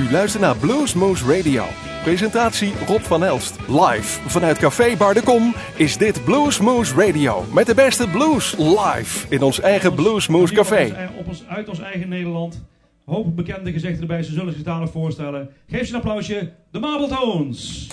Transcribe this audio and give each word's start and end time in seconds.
U 0.00 0.10
luistert 0.10 0.42
naar 0.42 0.56
Bluesmoose 0.56 1.36
Radio. 1.36 1.64
Presentatie 2.02 2.72
Rob 2.86 3.00
van 3.00 3.24
Elst. 3.24 3.58
Live 3.68 4.28
vanuit 4.28 4.58
Café 4.58 4.96
Bar 4.96 5.14
de 5.14 5.22
Kom 5.22 5.54
is 5.76 5.96
dit 5.96 6.24
Bluesmoose 6.24 7.06
Radio. 7.06 7.44
Met 7.52 7.66
de 7.66 7.74
beste 7.74 8.08
blues 8.08 8.54
live 8.58 9.26
in 9.28 9.42
ons 9.42 9.60
eigen 9.60 9.94
Bluesmoose 9.94 10.54
Café. 10.54 11.10
Op 11.18 11.28
ons, 11.28 11.44
uit 11.48 11.68
ons 11.68 11.80
eigen 11.80 12.08
Nederland. 12.08 12.64
Hoop 13.04 13.36
bekende 13.36 13.72
gezichten 13.72 14.00
erbij, 14.00 14.22
ze 14.22 14.32
zullen 14.32 14.52
zich 14.52 14.62
dadelijk 14.62 14.92
voorstellen. 14.92 15.50
Geef 15.68 15.86
ze 15.86 15.92
een 15.92 15.98
applausje, 15.98 16.52
de 16.70 16.78
Marble 16.78 17.08
Tones. 17.08 17.88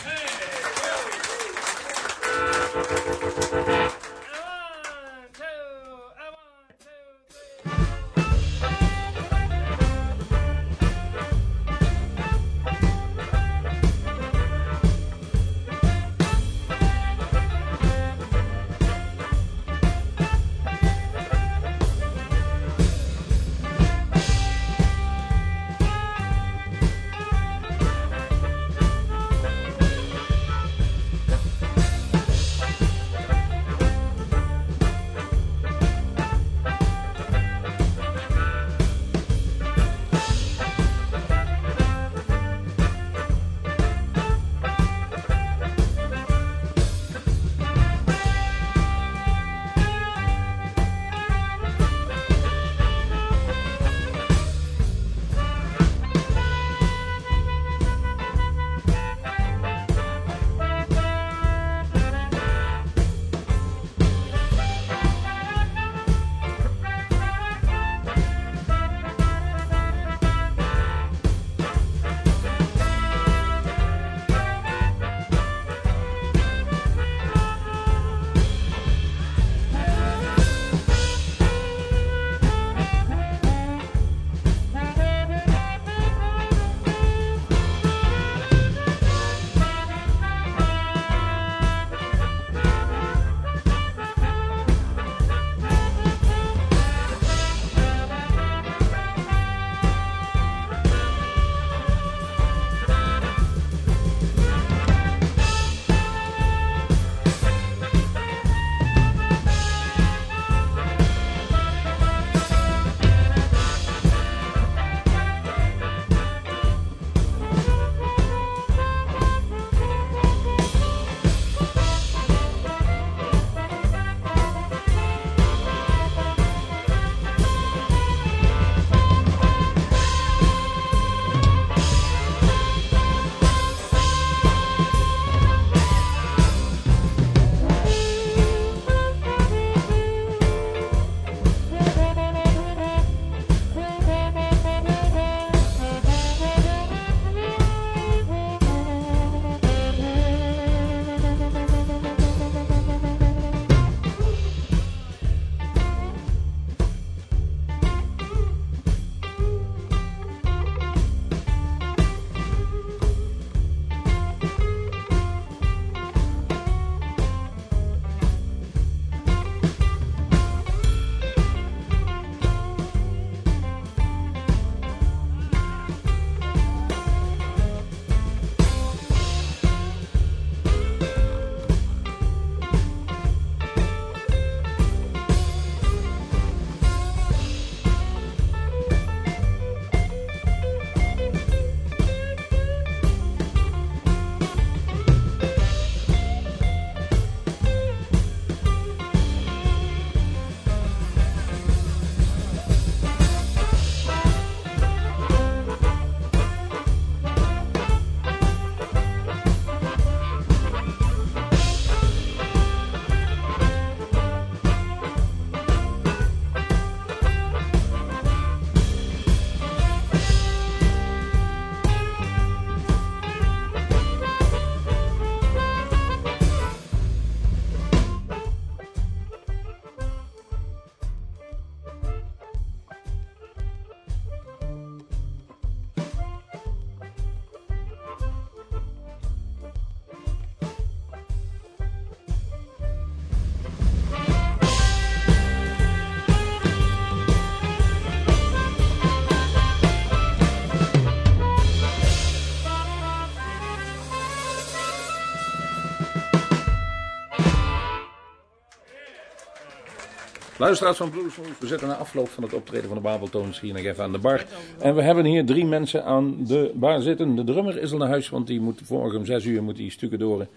Luisteraars 260.68 260.98
van 260.98 261.10
Bluesmoes, 261.10 261.48
we 261.60 261.68
zitten 261.68 261.88
na 261.88 261.96
afloop 261.96 262.30
van 262.30 262.44
het 262.44 262.54
optreden 262.54 262.88
van 262.88 262.96
de 262.96 263.04
Babeltoons 263.04 263.60
hier 263.60 263.74
nog 263.74 263.84
even 263.84 264.04
aan 264.04 264.12
de 264.12 264.18
bar. 264.18 264.46
En 264.80 264.96
we 264.96 265.02
hebben 265.02 265.26
hier 265.26 265.46
drie 265.46 265.66
mensen 265.66 266.04
aan 266.04 266.46
de 266.46 266.72
bar 266.76 267.02
zitten. 267.02 267.36
De 267.36 267.44
drummer 267.44 267.78
is 267.78 267.92
al 267.92 267.98
naar 267.98 268.08
huis, 268.08 268.30
want 268.30 268.48
die 268.48 268.62
moet 268.62 268.90
morgen 268.90 269.18
om 269.18 269.26
zes 269.26 269.46
uur 269.46 269.64
moet 269.64 269.76
die 269.76 269.92
stukken 269.92 270.20
door. 270.20 270.48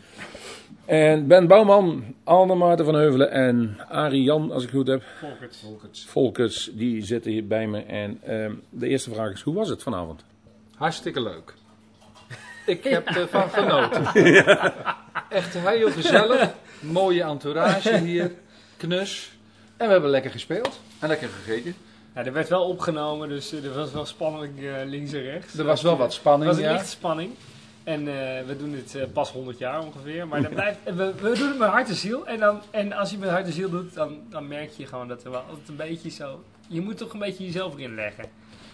En 0.85 1.27
Ben 1.27 1.47
Bouwman, 1.47 2.05
Anne 2.25 2.55
Maarten 2.55 2.85
van 2.85 2.95
Heuvelen 2.95 3.31
en 3.31 3.77
Arie 3.89 4.23
Jan, 4.23 4.53
als 4.53 4.65
ik 4.65 4.71
goed 4.71 4.87
heb. 4.87 5.03
Volkert. 5.51 6.05
Volkers, 6.07 6.71
die 6.73 7.05
zitten 7.05 7.31
hier 7.31 7.47
bij 7.47 7.67
me. 7.67 7.83
En 7.83 8.19
ehm, 8.23 8.53
de 8.71 8.89
eerste 8.89 9.11
vraag 9.11 9.33
is, 9.33 9.43
hoe 9.43 9.55
was 9.55 9.69
het 9.69 9.83
vanavond? 9.83 10.25
Hartstikke 10.77 11.23
leuk. 11.23 11.55
Ik 12.67 12.85
heb 12.85 13.06
ervan 13.06 13.51
genoten. 13.51 14.05
Echt 15.29 15.59
heel 15.59 15.91
gezellig. 15.91 16.51
Mooie 16.81 17.23
entourage 17.23 17.99
hier. 17.99 18.33
Knus. 18.77 19.39
En 19.81 19.87
we 19.87 19.93
hebben 19.93 20.11
lekker 20.11 20.31
gespeeld. 20.31 20.81
En 20.99 21.09
lekker 21.09 21.29
gegeten. 21.29 21.75
Ja, 22.15 22.25
er 22.25 22.32
werd 22.32 22.49
wel 22.49 22.65
opgenomen, 22.65 23.29
dus 23.29 23.53
er 23.53 23.75
was 23.75 23.93
wel 23.93 24.06
spanning 24.06 24.59
eh, 24.59 24.73
links 24.85 25.12
en 25.12 25.23
rechts. 25.23 25.59
Er 25.59 25.65
was 25.65 25.82
wel 25.82 25.97
wat 25.97 26.06
Er 26.06 26.12
spanning, 26.12 26.50
was 26.50 26.56
een 26.59 26.65
ja. 26.65 26.73
lichte 26.73 26.88
spanning. 26.88 27.35
En 27.85 28.00
eh, 28.09 28.47
we 28.47 28.56
doen 28.59 28.71
dit 28.71 28.94
eh, 28.94 29.03
pas 29.12 29.32
100 29.32 29.59
jaar 29.59 29.85
ongeveer. 29.85 30.29
Maar 30.29 30.43
dan 30.43 30.53
blijft, 30.53 30.79
we, 30.85 31.15
we 31.15 31.32
doen 31.38 31.49
het 31.49 31.59
met 31.59 31.69
hart 31.69 31.88
en 31.88 31.94
ziel. 31.94 32.27
En, 32.27 32.38
dan, 32.38 32.61
en 32.71 32.93
als 32.93 33.09
je 33.11 33.15
het 33.17 33.25
met 33.25 33.35
hart 33.35 33.47
en 33.47 33.53
ziel 33.53 33.71
doet, 33.71 33.94
dan, 33.94 34.19
dan 34.31 34.49
merk 34.49 34.71
je 34.71 34.87
gewoon 34.87 35.09
dat 35.09 35.25
er 35.25 35.31
wel 35.31 35.41
altijd 35.41 35.69
een 35.69 35.77
beetje 35.77 36.11
zo... 36.11 36.44
Je 36.69 36.81
moet 36.81 36.97
toch 36.97 37.12
een 37.12 37.19
beetje 37.19 37.44
jezelf 37.44 37.75
erin 37.75 37.94
leggen. 37.94 38.25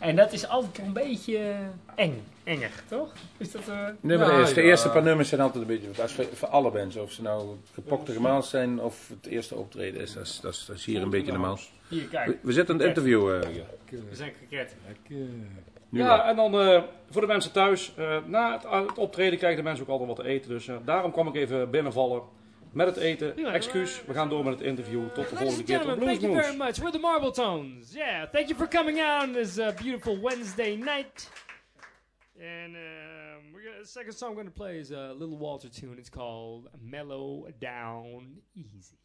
En 0.01 0.17
dat 0.17 0.33
is 0.33 0.49
altijd 0.49 0.79
een 0.87 0.93
beetje 0.93 1.55
eng. 1.95 2.23
Enger, 2.45 2.71
toch? 2.89 3.13
Is 3.37 3.51
dat... 3.51 3.69
eh, 3.69 3.87
Nummer 4.01 4.33
Ja, 4.33 4.39
eerst. 4.39 4.55
De 4.55 4.61
ja. 4.61 4.67
eerste 4.67 4.89
paar 4.89 5.03
nummers 5.03 5.29
zijn 5.29 5.41
altijd 5.41 5.63
een 5.63 5.69
beetje. 5.69 5.91
Dat 5.97 6.09
is 6.19 6.27
voor, 6.33 6.49
alle 6.49 6.71
bands. 6.71 6.97
Of 6.97 7.13
ze 7.13 7.23
nou 7.23 7.57
gepokte 7.75 8.13
gemaal 8.13 8.43
zijn 8.43 8.81
of 8.81 9.09
het 9.09 9.27
eerste 9.27 9.55
optreden 9.55 10.01
is. 10.01 10.13
Dat 10.13 10.23
is, 10.27 10.41
dat 10.41 10.53
is, 10.55 10.65
dat 10.67 10.77
is 10.77 10.85
hier 10.85 11.03
een 11.03 11.11
beetje 11.11 11.33
normaal. 11.33 11.59
Hier, 11.89 12.03
We, 12.03 12.09
kijk. 12.09 12.39
we 12.43 12.53
zitten 12.53 12.75
in 12.75 12.81
het 12.81 12.89
interview. 12.89 13.35
eh, 13.35 13.49
We 13.91 14.15
zijn 14.17 14.33
gekret. 14.41 14.75
nu 15.09 15.47
Ja, 15.97 16.29
en 16.29 16.37
dan 16.37 16.61
eh, 16.61 16.83
voor 17.11 17.21
de 17.21 17.27
mensen 17.27 17.53
thuis. 17.53 17.95
eh, 17.97 18.17
na 18.25 18.53
het, 18.53 18.67
aan 18.67 18.87
het 18.87 18.99
optreden 18.99 19.39
krijgen 19.39 19.59
de 19.59 19.65
mensen 19.69 19.85
ook 19.85 19.91
altijd 19.91 20.09
wat 20.09 20.17
te 20.17 20.33
eten. 20.33 20.51
Dus 20.51 20.69
eh, 20.69 20.77
daarom 20.85 21.13
kwam 21.13 21.29
ik 21.29 21.35
even 21.35 21.71
binnenvallen 21.71 22.23
met 22.73 22.87
het 22.87 22.97
eten. 22.97 23.37
Excuus, 23.53 24.05
we 24.07 24.13
gaan 24.13 24.29
door 24.29 24.45
met 24.45 24.53
het 24.53 24.63
interview. 24.63 25.09
Tot 25.09 25.29
de 25.29 25.37
volgende 25.37 25.65
keer. 25.65 25.79
Tot 25.79 25.87
gentlemen, 25.87 26.07
thank 26.07 26.21
you 26.21 26.43
very 26.43 26.57
much. 26.57 26.77
We're 26.77 26.91
the 26.91 26.99
Marble 26.99 27.31
Tones. 27.31 27.93
Yeah, 27.93 28.27
thank 28.33 28.47
you 28.49 28.59
for 28.59 28.69
coming 28.69 29.01
out 29.01 29.23
on 29.27 29.33
this 29.33 29.59
uh, 29.59 29.69
beautiful 29.83 30.21
Wednesday 30.21 30.77
night. 30.77 31.31
And 32.41 32.75
um, 32.75 33.53
we're 33.53 33.63
gonna, 33.65 33.83
the 33.83 33.89
second 33.89 34.13
song 34.13 34.29
we're 34.29 34.43
going 34.43 34.53
to 34.55 34.61
play 34.61 34.79
is 34.79 34.91
a 34.91 35.15
little 35.19 35.39
Walter 35.39 35.71
tune. 35.71 35.97
It's 35.99 36.11
called 36.11 36.69
Mellow 36.83 37.47
Down 37.61 38.43
Easy. 38.55 38.99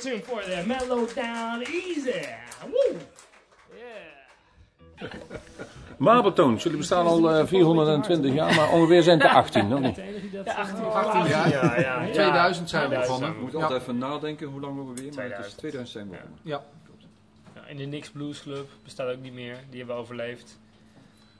Tune 0.00 0.20
for 0.22 0.50
you. 0.50 0.66
Mellow 0.66 1.08
down 1.14 1.60
easy. 1.62 2.24
Woo! 2.70 2.96
Yeah. 3.74 5.10
Mabeltoons, 5.98 6.62
jullie 6.62 6.78
bestaan 6.78 7.06
al 7.06 7.30
eh, 7.30 7.46
420 7.46 8.32
jaar, 8.34 8.54
maar 8.54 8.70
ongeveer 8.72 9.02
zijn 9.02 9.18
het 9.18 9.28
er 9.28 9.34
18, 9.34 9.68
nog 9.68 9.80
niet? 9.80 9.94
De 9.94 10.02
enige 10.02 10.20
die 10.20 10.30
dat 10.30 10.44
Ja, 10.46 10.64
zo- 10.64 10.82
18, 10.82 10.84
18 10.84 11.26
jaar. 11.26 11.48
Ja, 11.48 11.78
ja, 11.80 12.02
ja. 12.02 12.12
2000 12.12 12.70
zijn 12.70 12.82
we 12.82 12.88
2000 12.94 13.06
begonnen. 13.06 13.34
We 13.34 13.40
moeten 13.42 13.58
Ja. 13.58 13.64
altijd 13.64 13.82
even 13.82 13.98
nadenken 13.98 14.46
hoe 14.46 14.60
lang 14.60 14.76
we 14.76 15.02
weer, 15.02 15.14
maar 15.14 15.24
het 15.24 15.46
is 15.46 15.52
2000. 15.54 15.58
2000 15.58 15.88
zijn 15.88 16.04
we 16.04 16.10
begonnen. 16.10 16.38
Ja, 16.42 16.62
en 17.66 17.76
de 17.76 17.84
Nix 17.84 18.10
Blues 18.10 18.42
Club 18.42 18.68
bestaat 18.84 19.08
ook 19.14 19.20
niet 19.20 19.32
meer. 19.32 19.56
Die 19.68 19.78
hebben 19.78 19.96
we 19.96 20.02
overleefd. 20.02 20.58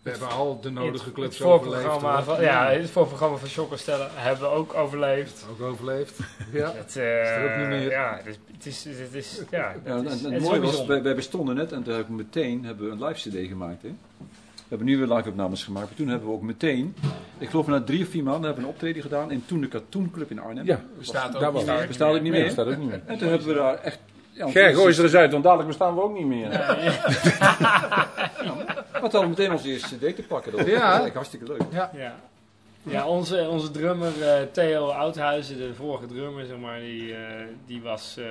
We 0.02 0.10
hebben 0.10 0.28
al 0.28 0.60
de 0.60 0.70
nodige 0.70 1.04
het 1.04 1.14
clubs 1.14 1.36
voorprogramma 1.38 1.94
overleefd. 2.18 2.24
van, 2.24 2.40
ja, 2.42 2.70
het 2.70 2.90
voorprogramma 2.90 3.36
van 3.36 3.48
Shocker 3.48 3.78
Stellen 3.78 4.08
hebben 4.14 4.48
we 4.50 4.54
ook 4.54 4.74
overleefd. 4.74 5.46
Ook 5.50 5.60
overleefd. 5.60 6.18
Ja. 6.52 6.72
Het, 6.74 6.96
eh, 6.96 7.22
Is 7.22 7.28
er 7.28 7.50
ook 7.52 7.58
niet 7.58 7.68
meer. 7.68 7.90
Ja, 7.90 8.20
het 8.24 8.26
is, 8.26 8.38
het 8.52 8.66
is, 8.66 8.84
het 8.98 9.14
is, 9.14 9.42
ja, 9.50 9.72
het 9.72 9.80
Ja, 9.84 9.90
en, 9.96 10.04
is- 10.06 10.10
en 10.10 10.16
het 10.16 10.22
het 10.32 10.42
is 10.42 10.48
mooie 10.48 10.60
was, 10.60 10.86
wij, 10.86 11.02
wij 11.02 11.14
bestonden 11.14 11.54
net 11.54 11.72
en 11.72 11.82
toen 11.82 11.94
hebben 11.94 12.16
we 12.16 12.22
meteen 12.22 12.64
hebben 12.64 12.86
we 12.86 12.92
een 12.92 13.04
live 13.04 13.28
cd 13.28 13.48
gemaakt. 13.48 13.82
Hè? 13.82 13.88
We 13.88 14.76
hebben 14.76 14.86
nu 14.86 14.98
weer 15.06 15.16
live 15.16 15.28
opnames 15.28 15.64
gemaakt, 15.64 15.86
maar 15.86 15.96
toen 15.96 16.08
hebben 16.08 16.28
we 16.28 16.34
ook 16.34 16.42
meteen, 16.42 16.94
ik 17.38 17.50
geloof 17.50 17.66
na 17.66 17.82
drie 17.82 18.02
of 18.02 18.08
vier 18.08 18.22
maanden, 18.22 18.44
hebben 18.44 18.62
we 18.62 18.68
een 18.68 18.74
optreden 18.74 19.02
gedaan 19.02 19.30
in 19.30 19.42
toen 19.46 19.60
de 19.60 19.68
Cartoon 19.68 20.10
Club 20.10 20.30
in 20.30 20.38
Arnhem. 20.40 20.66
Ja, 20.66 20.80
Bestaat 20.98 21.34
ook 21.34 21.40
daar 21.40 21.52
niet 21.52 21.66
meer. 21.66 21.86
Bestaat 21.86 22.12
het 22.14 22.22
niet 22.22 22.32
meer? 22.32 22.58
ook 22.58 22.76
niet 22.76 22.88
meer. 22.88 23.00
En 23.06 23.18
toen 23.18 23.28
hebben 23.28 23.46
we 23.48 23.54
daar 23.54 23.78
echt... 23.78 23.98
Ja, 24.32 24.50
Ger, 24.50 24.74
gooi 24.74 24.92
ze 24.92 24.98
er 24.98 25.06
eens 25.06 25.14
uit, 25.14 25.32
want 25.32 25.44
dadelijk 25.44 25.68
bestaan 25.68 25.94
we 25.94 26.02
ook 26.02 26.14
niet 26.18 26.26
meer. 26.26 26.48
Wat 29.00 29.12
hadden 29.12 29.30
meteen 29.30 29.52
onze 29.52 29.68
eerste 29.68 29.96
cd 29.98 30.16
te 30.16 30.22
pakken. 30.22 30.52
Dat 30.52 30.60
was 30.60 30.70
Ja. 30.70 30.82
eigenlijk 30.84 31.14
hartstikke 31.14 31.46
leuk. 31.46 31.62
Ja, 31.70 31.90
ja 32.82 33.06
onze, 33.06 33.48
onze 33.48 33.70
drummer 33.70 34.22
eh, 34.28 34.42
Theo 34.52 34.88
Oudhuizen, 34.88 35.58
de 35.58 35.74
vorige 35.74 36.06
drummer, 36.06 36.46
zeg 36.46 36.56
maar, 36.58 36.78
die, 36.78 37.14
eh, 37.14 37.20
die 37.66 37.82
was... 37.82 38.16
eh, 38.18 38.24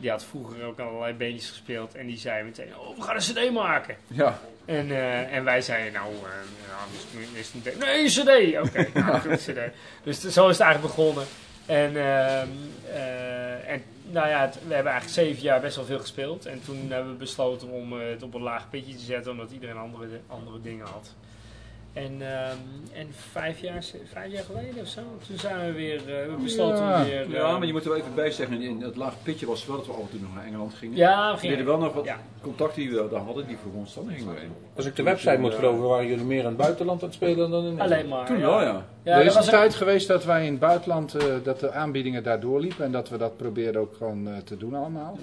die 0.00 0.10
had 0.10 0.24
vroeger 0.24 0.64
ook 0.64 0.78
allerlei 0.80 1.12
beentjes 1.12 1.48
gespeeld 1.50 1.94
en 1.94 2.06
die 2.06 2.18
zei 2.18 2.44
meteen, 2.44 2.68
oh, 2.78 2.96
we 2.96 3.02
gaan 3.02 3.14
een 3.14 3.20
cd 3.20 3.52
maken. 3.52 3.96
Ja, 4.06 4.38
En, 4.64 4.90
eh, 4.90 5.34
en 5.36 5.44
wij 5.44 5.60
zeiden, 5.60 5.92
nou, 5.92 6.08
eh 6.14 6.20
nou 6.68 7.24
is, 7.32 7.38
is 7.40 7.50
het 7.52 7.64
niet... 7.64 7.78
Nee, 7.78 8.02
een 8.02 8.08
cd! 8.08 8.68
Oké, 8.68 8.98
nou, 9.00 9.18
goed, 9.20 9.30
een 9.48 9.54
cd. 9.54 9.74
Dus 10.02 10.20
zo 10.20 10.48
is 10.48 10.58
het 10.58 10.66
eigenlijk 10.66 10.94
begonnen. 10.96 11.24
En, 11.66 11.96
ehm, 11.96 12.48
eh, 12.92 13.70
en 13.72 13.82
nou 14.10 14.28
ja, 14.28 14.50
we 14.66 14.74
hebben 14.74 14.92
eigenlijk 14.92 15.08
zeven 15.08 15.42
jaar 15.42 15.60
best 15.60 15.76
wel 15.76 15.84
veel 15.84 15.98
gespeeld. 15.98 16.46
En 16.46 16.62
toen 16.64 16.90
hebben 16.90 17.12
we 17.12 17.18
besloten 17.18 17.68
om 17.68 18.00
eh, 18.00 18.08
het 18.08 18.22
op 18.22 18.34
een 18.34 18.42
laag 18.42 18.70
pitje 18.70 18.94
te 18.94 19.04
zetten, 19.04 19.32
omdat 19.32 19.50
iedereen 19.50 19.76
andere, 19.76 20.20
andere 20.26 20.60
dingen 20.60 20.86
had. 20.86 21.14
En, 22.04 22.12
ehm, 22.20 22.56
en 22.92 23.06
vijf, 23.32 23.60
jaar, 23.60 23.84
vijf 24.12 24.32
jaar 24.32 24.44
geleden 24.44 24.80
of 24.82 24.88
zo, 24.88 25.00
toen 25.26 25.38
zijn 25.38 25.66
we 25.66 25.72
weer, 25.72 25.96
eh, 25.96 26.26
we 26.26 26.36
besloten 26.42 26.84
Ja. 26.84 27.04
weer... 27.04 27.30
ja, 27.30 27.36
eh, 27.48 27.58
maar 27.58 27.66
je 27.66 27.72
moet 27.72 27.82
er 27.84 27.88
wel 27.88 27.98
even 27.98 28.14
bij 28.14 28.30
zeggen, 28.30 28.62
in 28.62 28.80
het 28.82 28.96
laag 28.96 29.14
pitje 29.22 29.46
was 29.46 29.66
wel 29.66 29.76
dat 29.76 29.86
we 29.86 29.92
af 29.92 30.00
en 30.00 30.08
toe 30.10 30.20
nog 30.20 30.34
naar 30.34 30.44
Engeland 30.44 30.74
gingen. 30.74 30.96
Ja, 30.96 31.26
we 31.28 31.32
We 31.34 31.38
gingen... 31.38 31.56
deden 31.56 31.70
wel 31.72 31.80
nog 31.80 31.94
wat 31.94 32.04
Ja. 32.04 32.16
contacten 32.42 32.82
die 32.82 32.90
we 32.90 33.08
daar 33.10 33.20
hadden, 33.20 33.46
die 33.46 33.56
voor 33.62 33.72
ons 33.72 33.94
dan 33.94 34.08
gingen 34.08 34.34
we 34.34 34.40
in. 34.40 34.52
Als 34.76 34.86
ik 34.86 34.96
de 34.96 35.02
website 35.02 35.38
moet 35.38 35.54
geloven, 35.54 35.88
waren 35.88 36.06
jullie 36.06 36.24
meer 36.24 36.38
in 36.40 36.44
het 36.46 36.56
buitenland 36.56 37.00
aan 37.02 37.06
het 37.08 37.16
spelen 37.16 37.50
dan 37.50 37.64
in 37.64 37.74
Nederland. 37.74 37.90
Alleen 37.92 38.08
maar. 38.08 38.26
Toen 38.26 38.38
ja. 38.38 38.46
wel, 38.46 38.62
ja. 38.62 38.84
Ja, 39.02 39.18
er 39.18 39.24
is 39.24 39.34
was 39.34 39.46
een 39.46 39.52
ook- 39.54 39.58
tijd 39.58 39.74
geweest 39.74 40.08
dat 40.08 40.24
wij 40.24 40.44
in 40.44 40.50
het 40.50 40.60
buitenland, 40.60 41.14
eh, 41.14 41.24
dat 41.42 41.60
de 41.60 41.72
aanbiedingen 41.72 42.22
daar 42.22 42.40
doorliepen 42.40 42.84
en 42.84 42.92
dat 42.92 43.08
we 43.08 43.16
dat 43.16 43.36
probeerden 43.36 43.80
ook 43.80 43.96
gewoon 43.96 44.28
eh, 44.28 44.36
te 44.36 44.56
doen 44.56 44.74
allemaal. 44.74 45.18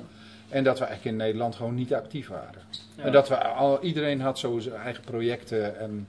En 0.50 0.64
dat 0.64 0.80
we 0.80 0.86
eigenlijk 0.86 1.16
in 1.18 1.24
Nederland 1.24 1.56
gewoon 1.56 1.76
niet 1.76 1.94
actief 1.94 2.28
waren. 2.28 2.62
Ja. 2.98 3.04
En 3.04 3.12
dat 3.12 3.30
we 3.30 3.44
al, 3.44 3.80
iedereen 3.82 4.22
had 4.22 4.40
zo 4.40 4.60
zijn 4.60 4.76
eigen 4.76 5.04
projecten 5.04 5.80
en 5.80 6.08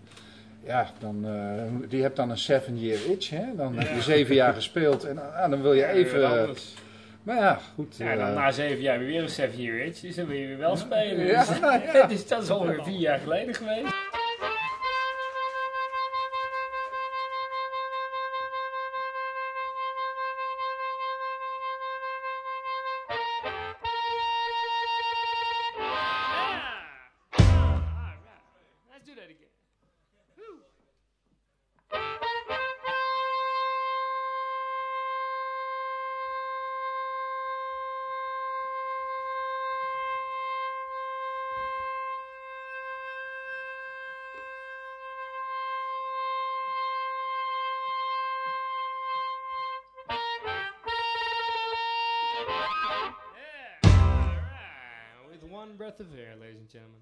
ja, 0.66 0.90
dan, 0.98 1.24
eh 1.26 1.88
die 1.88 2.02
hebt 2.02 2.16
dan 2.16 2.30
een 2.30 2.38
seven 2.38 2.78
year 2.78 2.98
itch, 3.10 3.30
hè? 3.30 3.44
Dan 3.56 3.78
heb 3.78 3.94
je 3.94 4.02
zeven 4.02 4.34
jaar 4.34 4.54
gespeeld 4.54 5.04
en 5.04 5.34
ah, 5.34 5.50
dan 5.50 5.62
wil 5.62 5.72
je 5.72 5.86
even, 5.86 6.54
maar 7.22 7.36
ja, 7.36 7.60
goed. 7.74 7.96
Ja, 7.96 8.16
dan 8.16 8.26
eh, 8.28 8.34
na 8.34 8.50
zeven 8.50 8.80
jaar 8.80 8.98
weer 8.98 9.22
een 9.22 9.28
seven 9.28 9.62
year 9.62 9.78
itch, 9.86 10.00
dus 10.00 10.14
dan 10.14 10.26
wil 10.26 10.36
je 10.36 10.46
weer 10.46 10.58
wel 10.58 10.76
spelen. 10.76 11.26
Ja, 11.26 11.44
Dus, 11.44 12.08
dus 12.08 12.26
dat 12.28 12.42
is 12.42 12.50
alweer 12.50 12.80
vier 12.84 12.98
jaar 12.98 13.18
geleden 13.18 13.54
geweest. 13.54 13.94
One 55.66 55.76
breath 55.76 55.98
of 55.98 56.06
air, 56.16 56.36
ladies 56.40 56.60
and 56.60 56.68
gentlemen. 56.68 57.00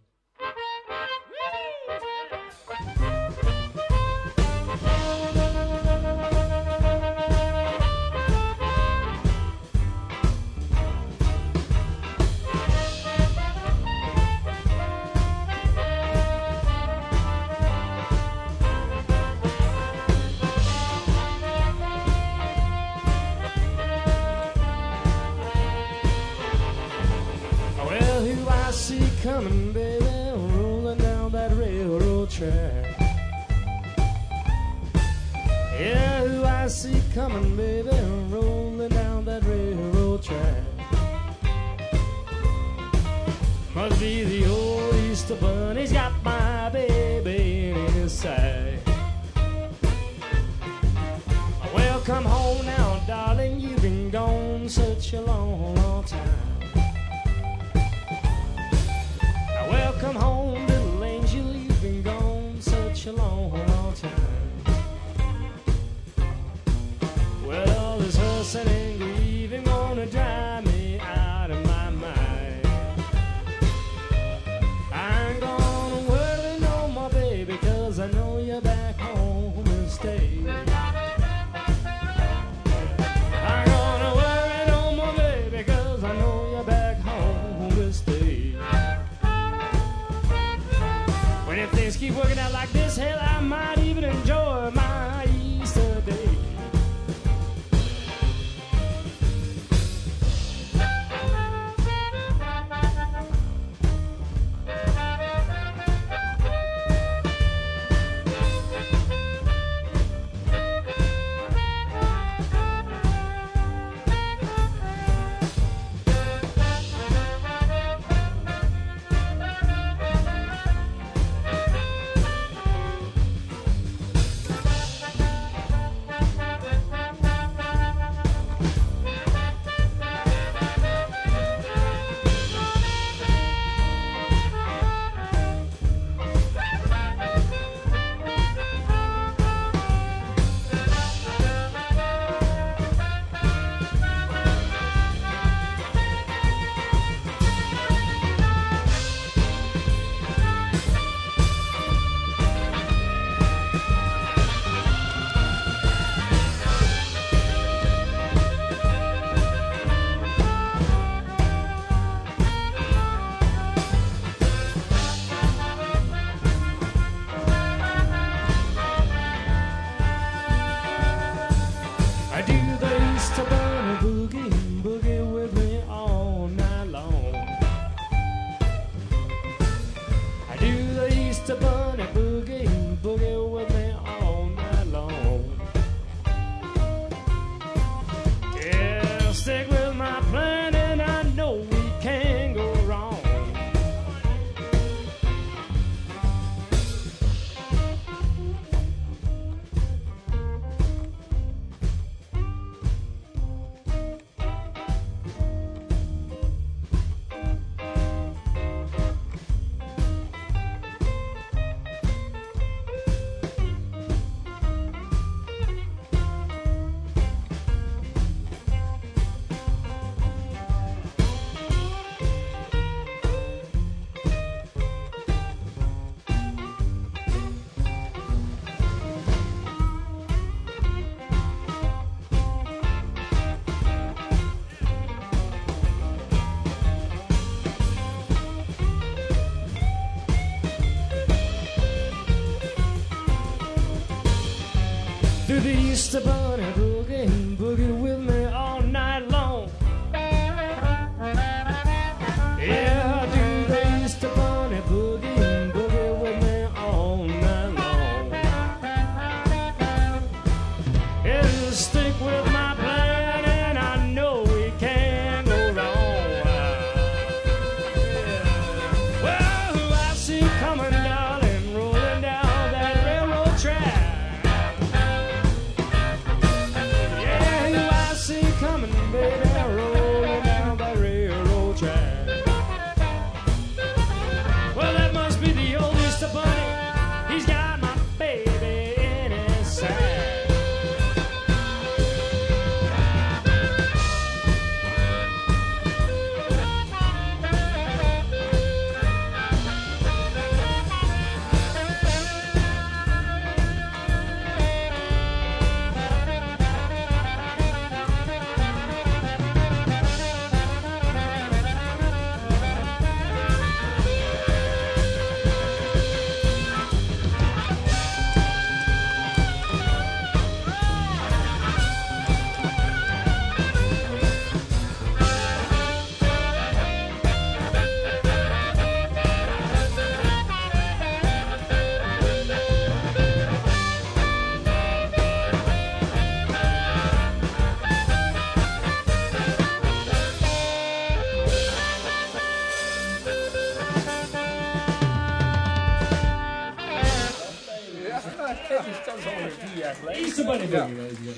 Just 245.94 246.14
about. 246.16 246.43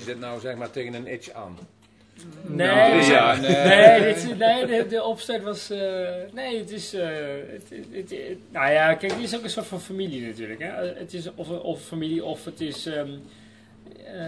Zit 0.07 0.19
nou 0.19 0.39
zeg 0.39 0.55
maar 0.55 0.69
tegen 0.69 0.93
een 0.93 1.07
itch 1.07 1.31
aan. 1.31 1.57
Nee, 2.41 2.67
Nou, 2.67 2.97
nee, 2.97 3.05
ja. 3.09 3.35
nee, 3.35 4.01
dit, 4.03 4.15
is- 4.15 4.37
nee 4.37 4.65
de, 4.65 4.85
de 4.89 5.03
opstart 5.03 5.43
was. 5.43 5.69
eh, 5.69 6.07
nee, 6.33 6.59
het 6.59 6.71
is. 6.71 6.93
eh, 6.93 7.07
het, 7.51 7.69
het, 7.69 7.85
het- 7.91 8.09
het- 8.09 8.37
nou 8.51 8.71
ja, 8.71 8.93
kijk, 8.93 9.11
het 9.11 9.21
is 9.21 9.35
ook 9.35 9.43
een 9.43 9.49
soort 9.49 9.65
van 9.67 9.81
familie 9.81 10.21
natuurlijk. 10.27 10.59
Hè? 10.61 10.85
Het 10.87 11.13
is 11.13 11.29
of, 11.35 11.49
of 11.49 11.81
familie 11.81 12.23
of 12.23 12.45
het 12.45 12.61
is. 12.61 12.85
ehm, 12.85 13.09
eh, 14.05 14.27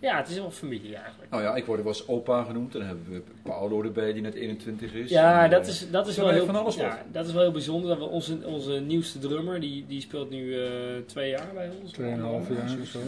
ja, 0.00 0.16
het 0.16 0.28
is 0.28 0.36
wel 0.36 0.50
familie 0.50 0.94
eigenlijk. 0.96 1.30
Nou 1.30 1.42
ja, 1.42 1.54
ik 1.54 1.64
word 1.64 1.78
er 1.78 1.84
wel 1.84 1.92
eens 1.92 2.08
opa 2.08 2.42
genoemd. 2.44 2.72
En 2.72 2.78
dan 2.78 2.88
hebben 2.88 3.06
we 3.12 3.22
Paolo 3.42 3.82
erbij 3.82 4.12
die 4.12 4.22
net 4.22 4.34
21 4.34 4.92
is. 4.92 5.10
Ja, 5.10 5.44
En, 5.44 5.50
dat 5.50 5.62
eh, 5.62 5.68
is, 5.68 5.90
dat 5.90 6.06
is 6.06 6.16
wel 6.16 6.28
heel, 6.28 6.46
van 6.46 6.56
alles 6.56 6.76
wat. 6.76 6.84
ja, 6.84 7.02
dat 7.12 7.26
is 7.26 7.32
wel 7.32 7.42
heel 7.42 7.50
bijzonder. 7.50 7.88
Dat 7.88 7.98
we 7.98 8.04
onze, 8.04 8.38
onze 8.44 8.72
nieuwste 8.72 9.18
drummer, 9.18 9.60
die, 9.60 9.84
die 9.88 10.00
speelt 10.00 10.30
nu 10.30 10.62
eh, 10.62 10.70
twee 11.06 11.30
jaar 11.30 11.50
bij 11.54 11.70
ons. 11.82 11.92
Tweeënhalf 11.92 12.48
jaar 12.48 12.78
of 12.80 12.88
zo. 12.88 12.98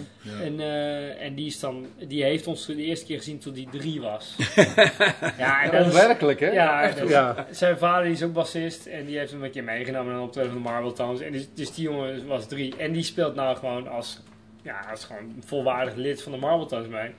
En, 0.43 0.61
eh, 0.61 1.23
en 1.23 1.35
die, 1.35 1.47
is 1.47 1.61
dan, 1.61 1.87
die 2.07 2.23
heeft 2.23 2.47
ons 2.47 2.67
de 2.67 2.77
eerste 2.77 3.07
keer 3.07 3.19
gezien 3.19 3.39
toen 3.39 3.55
hij 3.55 3.69
drie 3.71 4.01
was. 4.01 4.37
ja, 5.39 5.63
en 5.63 5.71
dat 5.71 5.81
is, 5.81 5.87
Onwerkelijk, 5.87 6.41
hè? 6.41 6.51
ja, 6.51 6.83
Echt 6.83 7.57
zijn 7.57 7.79
vader 7.79 8.05
die 8.05 8.13
is 8.13 8.23
ook 8.23 8.33
bassist 8.33 8.87
en 8.87 9.07
die 9.07 9.19
heeft 9.19 9.33
hem 9.33 9.45
een 9.45 9.51
keer 9.51 9.65
meegenomen 9.65 10.07
naar 10.07 10.17
een 10.17 10.27
optreden 10.27 10.53
van 10.53 10.63
de 10.63 10.69
Marble 10.69 10.93
Towns. 10.93 11.21
En 11.21 11.33
dus, 11.33 11.49
dus 11.55 11.75
die 11.75 11.85
jongen 11.85 12.27
was 12.27 12.47
drie. 12.47 12.77
En 12.77 12.93
die 12.93 13.03
speelt 13.03 13.35
nou 13.35 13.57
gewoon 13.57 13.89
als, 13.89 14.21
ja, 14.63 14.87
als 14.91 15.05
gewoon 15.05 15.35
volwaardig 15.45 15.95
lid 15.95 16.23
van 16.23 16.33
de 16.33 16.39
Marble 16.39 16.89
mee. 16.89 17.11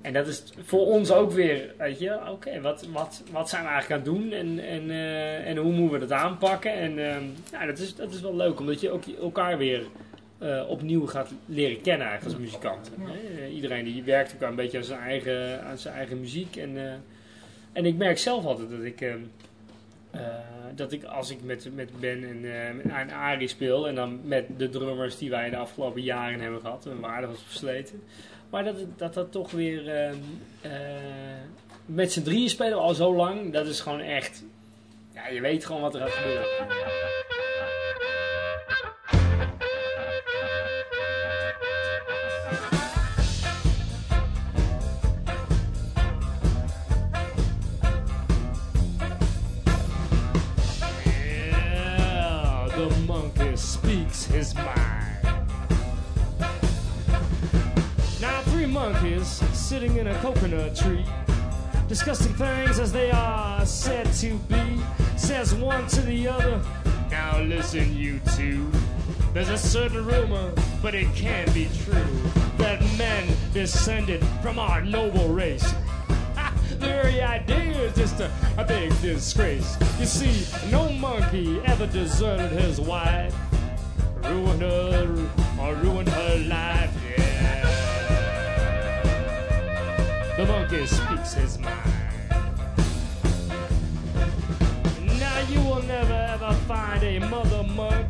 En 0.00 0.12
dat 0.12 0.26
is 0.26 0.42
voor 0.64 0.86
ons 0.86 1.12
ook 1.12 1.32
weer, 1.32 1.74
weet 1.78 1.98
je, 1.98 2.18
oké, 2.30 2.60
wat, 2.60 2.86
wat, 2.92 3.22
wat 3.30 3.48
zijn 3.48 3.62
we 3.62 3.68
eigenlijk 3.68 4.00
aan 4.00 4.14
het 4.14 4.22
doen 4.22 4.32
en, 4.32 4.58
en, 4.58 4.90
eh, 4.90 5.46
en 5.48 5.56
hoe 5.56 5.72
moeten 5.72 6.00
we 6.00 6.06
dat 6.06 6.18
aanpakken? 6.18 6.72
En 6.72 7.10
ehm, 7.10 7.24
ja, 7.52 7.66
dat 7.66 7.78
is, 7.78 7.94
dat 7.94 8.12
is 8.12 8.20
wel 8.20 8.36
leuk, 8.36 8.60
omdat 8.60 8.80
je 8.80 8.90
ook 8.90 9.04
elkaar 9.06 9.58
weer 9.58 9.86
eh, 10.38 10.64
opnieuw 10.68 11.06
gaat 11.06 11.32
leren 11.46 11.80
kennen 11.80 12.06
eigenlijk 12.06 12.36
als 12.36 12.46
muzikant. 12.46 12.90
Eh, 13.38 13.54
iedereen 13.54 13.84
die 13.84 14.02
werkt 14.02 14.32
elkaar 14.32 14.48
een 14.48 14.54
beetje 14.54 14.78
aan 14.78 14.84
zijn 14.84 15.00
eigen, 15.00 15.64
aan 15.64 15.78
zijn 15.78 15.94
eigen 15.94 16.20
muziek. 16.20 16.56
En, 16.56 17.02
en 17.72 17.86
ik 17.86 17.96
merk 17.96 18.18
zelf 18.18 18.44
altijd 18.44 18.70
dat 18.70 18.82
ik, 18.82 19.00
eh, 20.10 20.20
dat 20.74 20.92
ik 20.92 21.04
als 21.04 21.30
ik 21.30 21.42
met, 21.42 21.68
met 21.74 22.00
Ben 22.00 22.24
en, 22.28 22.66
eh, 22.66 22.74
met- 22.74 22.92
en 22.92 23.10
Arie 23.10 23.48
speel 23.48 23.88
en 23.88 23.94
dan 23.94 24.20
met 24.24 24.46
de 24.56 24.68
drummers 24.68 25.18
die 25.18 25.30
wij 25.30 25.50
de 25.50 25.56
afgelopen 25.56 26.02
jaren 26.02 26.40
hebben 26.40 26.60
gehad, 26.60 26.86
en 26.86 27.00
waarde 27.00 27.26
was 27.26 27.42
versleten. 27.46 28.02
Maar 28.50 28.64
dat 28.64 28.76
dat, 28.96 29.14
dat 29.14 29.32
toch 29.32 29.50
weer 29.50 29.88
eh, 29.88 30.70
met 31.86 32.12
z'n 32.12 32.22
drieën 32.22 32.48
spelen 32.48 32.78
al 32.78 32.94
zo 32.94 33.14
lang, 33.16 33.52
dat 33.52 33.66
is 33.66 33.80
gewoon 33.80 34.00
echt, 34.00 34.44
ja, 35.14 35.28
je 35.28 35.40
weet 35.40 35.64
gewoon 35.64 35.80
wat 35.80 35.94
er 35.94 36.00
gaat 36.00 36.10
gebeuren. 36.10 37.19
Sitting 59.80 59.96
in 59.96 60.08
a 60.08 60.14
coconut 60.18 60.76
tree, 60.76 61.06
discussing 61.88 62.34
things 62.34 62.78
as 62.78 62.92
they 62.92 63.10
are 63.10 63.64
said 63.64 64.04
to 64.12 64.34
be. 64.40 64.78
Says 65.16 65.54
one 65.54 65.86
to 65.86 66.02
the 66.02 66.28
other, 66.28 66.60
Now 67.10 67.40
listen, 67.40 67.96
you 67.96 68.20
two. 68.36 68.70
There's 69.32 69.48
a 69.48 69.56
certain 69.56 70.04
rumor, 70.04 70.52
but 70.82 70.94
it 70.94 71.06
can't 71.14 71.52
be 71.54 71.66
true, 71.84 72.04
that 72.58 72.82
men 72.98 73.34
descended 73.54 74.22
from 74.42 74.58
our 74.58 74.82
noble 74.82 75.28
race. 75.28 75.74
The 76.68 76.76
very 76.76 77.22
idea 77.22 77.80
is 77.80 77.94
just 77.96 78.20
a, 78.20 78.30
a 78.58 78.64
big 78.66 78.90
disgrace. 79.00 79.78
You 79.98 80.04
see, 80.04 80.46
no 80.70 80.92
monkey 80.92 81.58
ever 81.64 81.86
deserted 81.86 82.52
his 82.52 82.78
wife, 82.82 83.34
ruined 84.24 84.60
her 84.60 85.28
or 85.58 85.74
ruined 85.76 86.10
her 86.10 86.36
life. 86.48 87.09
The 90.40 90.46
monkey 90.46 90.86
speaks 90.86 91.34
his 91.34 91.58
mind. 91.58 91.92
Now 95.18 95.40
you 95.50 95.60
will 95.60 95.82
never 95.82 96.14
ever 96.14 96.54
find 96.66 97.02
a 97.02 97.18
mother 97.18 97.62
monk 97.62 98.06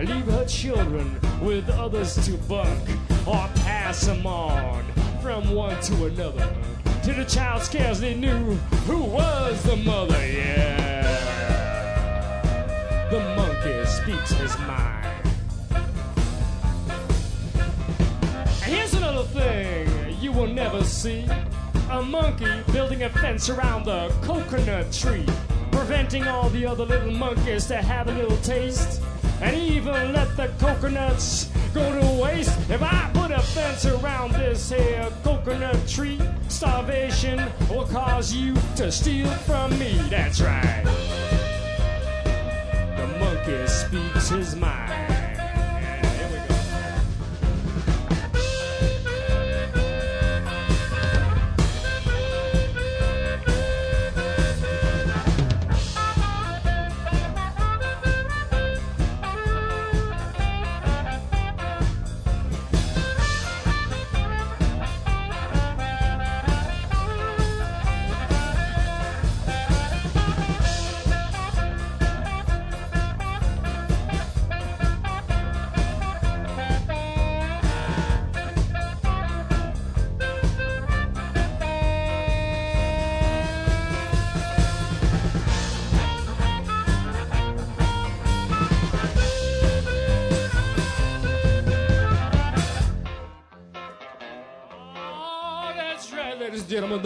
leave 0.00 0.24
her 0.24 0.44
children 0.46 1.16
with 1.40 1.70
others 1.70 2.16
to 2.26 2.32
bunk 2.48 2.88
or 3.24 3.48
pass 3.62 4.06
them 4.06 4.26
on 4.26 4.84
from 5.22 5.54
one 5.54 5.80
to 5.82 6.06
another 6.06 6.52
till 7.04 7.14
the 7.14 7.24
child 7.24 7.62
scarcely 7.62 8.14
knew 8.16 8.56
who 8.88 9.04
was 9.04 9.62
the 9.62 9.76
mother. 9.76 10.26
Yeah, 10.26 11.52
the 13.12 13.20
monkey 13.36 13.84
speaks 13.86 14.32
his 14.32 14.58
mind. 14.58 15.06
And 18.40 18.72
here's 18.72 18.94
another 18.94 19.22
thing 19.22 19.97
you 20.20 20.32
will 20.32 20.46
never 20.46 20.82
see 20.84 21.26
a 21.90 22.02
monkey 22.02 22.50
building 22.72 23.04
a 23.04 23.08
fence 23.08 23.48
around 23.48 23.84
the 23.84 24.12
coconut 24.22 24.92
tree, 24.92 25.24
preventing 25.70 26.26
all 26.26 26.48
the 26.50 26.66
other 26.66 26.84
little 26.84 27.12
monkeys 27.12 27.66
to 27.66 27.76
have 27.76 28.08
a 28.08 28.12
little 28.12 28.36
taste. 28.38 29.00
And 29.40 29.56
even 29.56 30.12
let 30.12 30.36
the 30.36 30.48
coconuts 30.58 31.48
go 31.72 32.00
to 32.00 32.22
waste. 32.22 32.58
If 32.68 32.82
I 32.82 33.08
put 33.14 33.30
a 33.30 33.40
fence 33.40 33.86
around 33.86 34.32
this 34.32 34.70
here 34.70 35.08
coconut 35.22 35.86
tree, 35.86 36.20
starvation 36.48 37.40
will 37.70 37.86
cause 37.86 38.32
you 38.32 38.54
to 38.76 38.90
steal 38.90 39.30
from 39.46 39.78
me. 39.78 39.92
That's 40.10 40.40
right. 40.40 40.82
The 42.96 43.06
monkey 43.20 43.66
speaks 43.68 44.28
his 44.30 44.56
mind. 44.56 45.27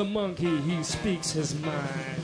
The 0.02 0.08
monkey, 0.08 0.60
he 0.62 0.82
speaks 0.82 1.30
his 1.30 1.54
mind. 1.60 2.22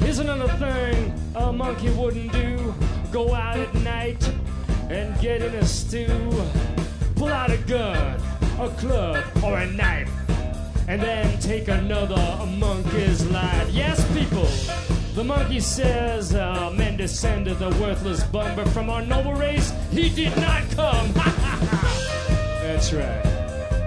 Here's 0.00 0.18
another 0.18 0.48
thing 0.54 1.14
a 1.36 1.52
monkey 1.52 1.90
wouldn't 1.90 2.32
do 2.32 2.74
go 3.12 3.32
out 3.32 3.56
at 3.56 3.72
night 3.74 4.34
and 4.90 5.16
get 5.20 5.42
in 5.42 5.54
a 5.54 5.64
stew. 5.64 6.28
Pull 7.14 7.28
out 7.28 7.50
a 7.52 7.58
gun, 7.58 8.20
a 8.58 8.68
club, 8.70 9.24
or 9.44 9.58
a 9.58 9.66
knife, 9.70 10.10
and 10.88 11.00
then 11.00 11.38
take 11.38 11.68
another 11.68 12.44
monkey's 12.46 13.24
life. 13.26 13.70
Yes, 13.70 14.04
people. 14.12 14.48
The 15.14 15.22
monkey 15.22 15.60
says, 15.60 16.34
uh, 16.34 16.72
men 16.76 16.96
descended 16.96 17.60
the 17.60 17.70
worthless 17.80 18.24
bum, 18.24 18.56
but 18.56 18.68
from 18.70 18.90
our 18.90 19.02
noble 19.02 19.34
race, 19.34 19.72
he 19.92 20.08
did 20.08 20.36
not 20.38 20.68
come. 20.70 21.12
That's 22.64 22.92
right. 22.92 23.22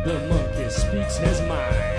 The 0.05 0.17
monkey 0.29 0.69
speaks 0.69 1.17
his 1.17 1.41
mind. 1.41 1.96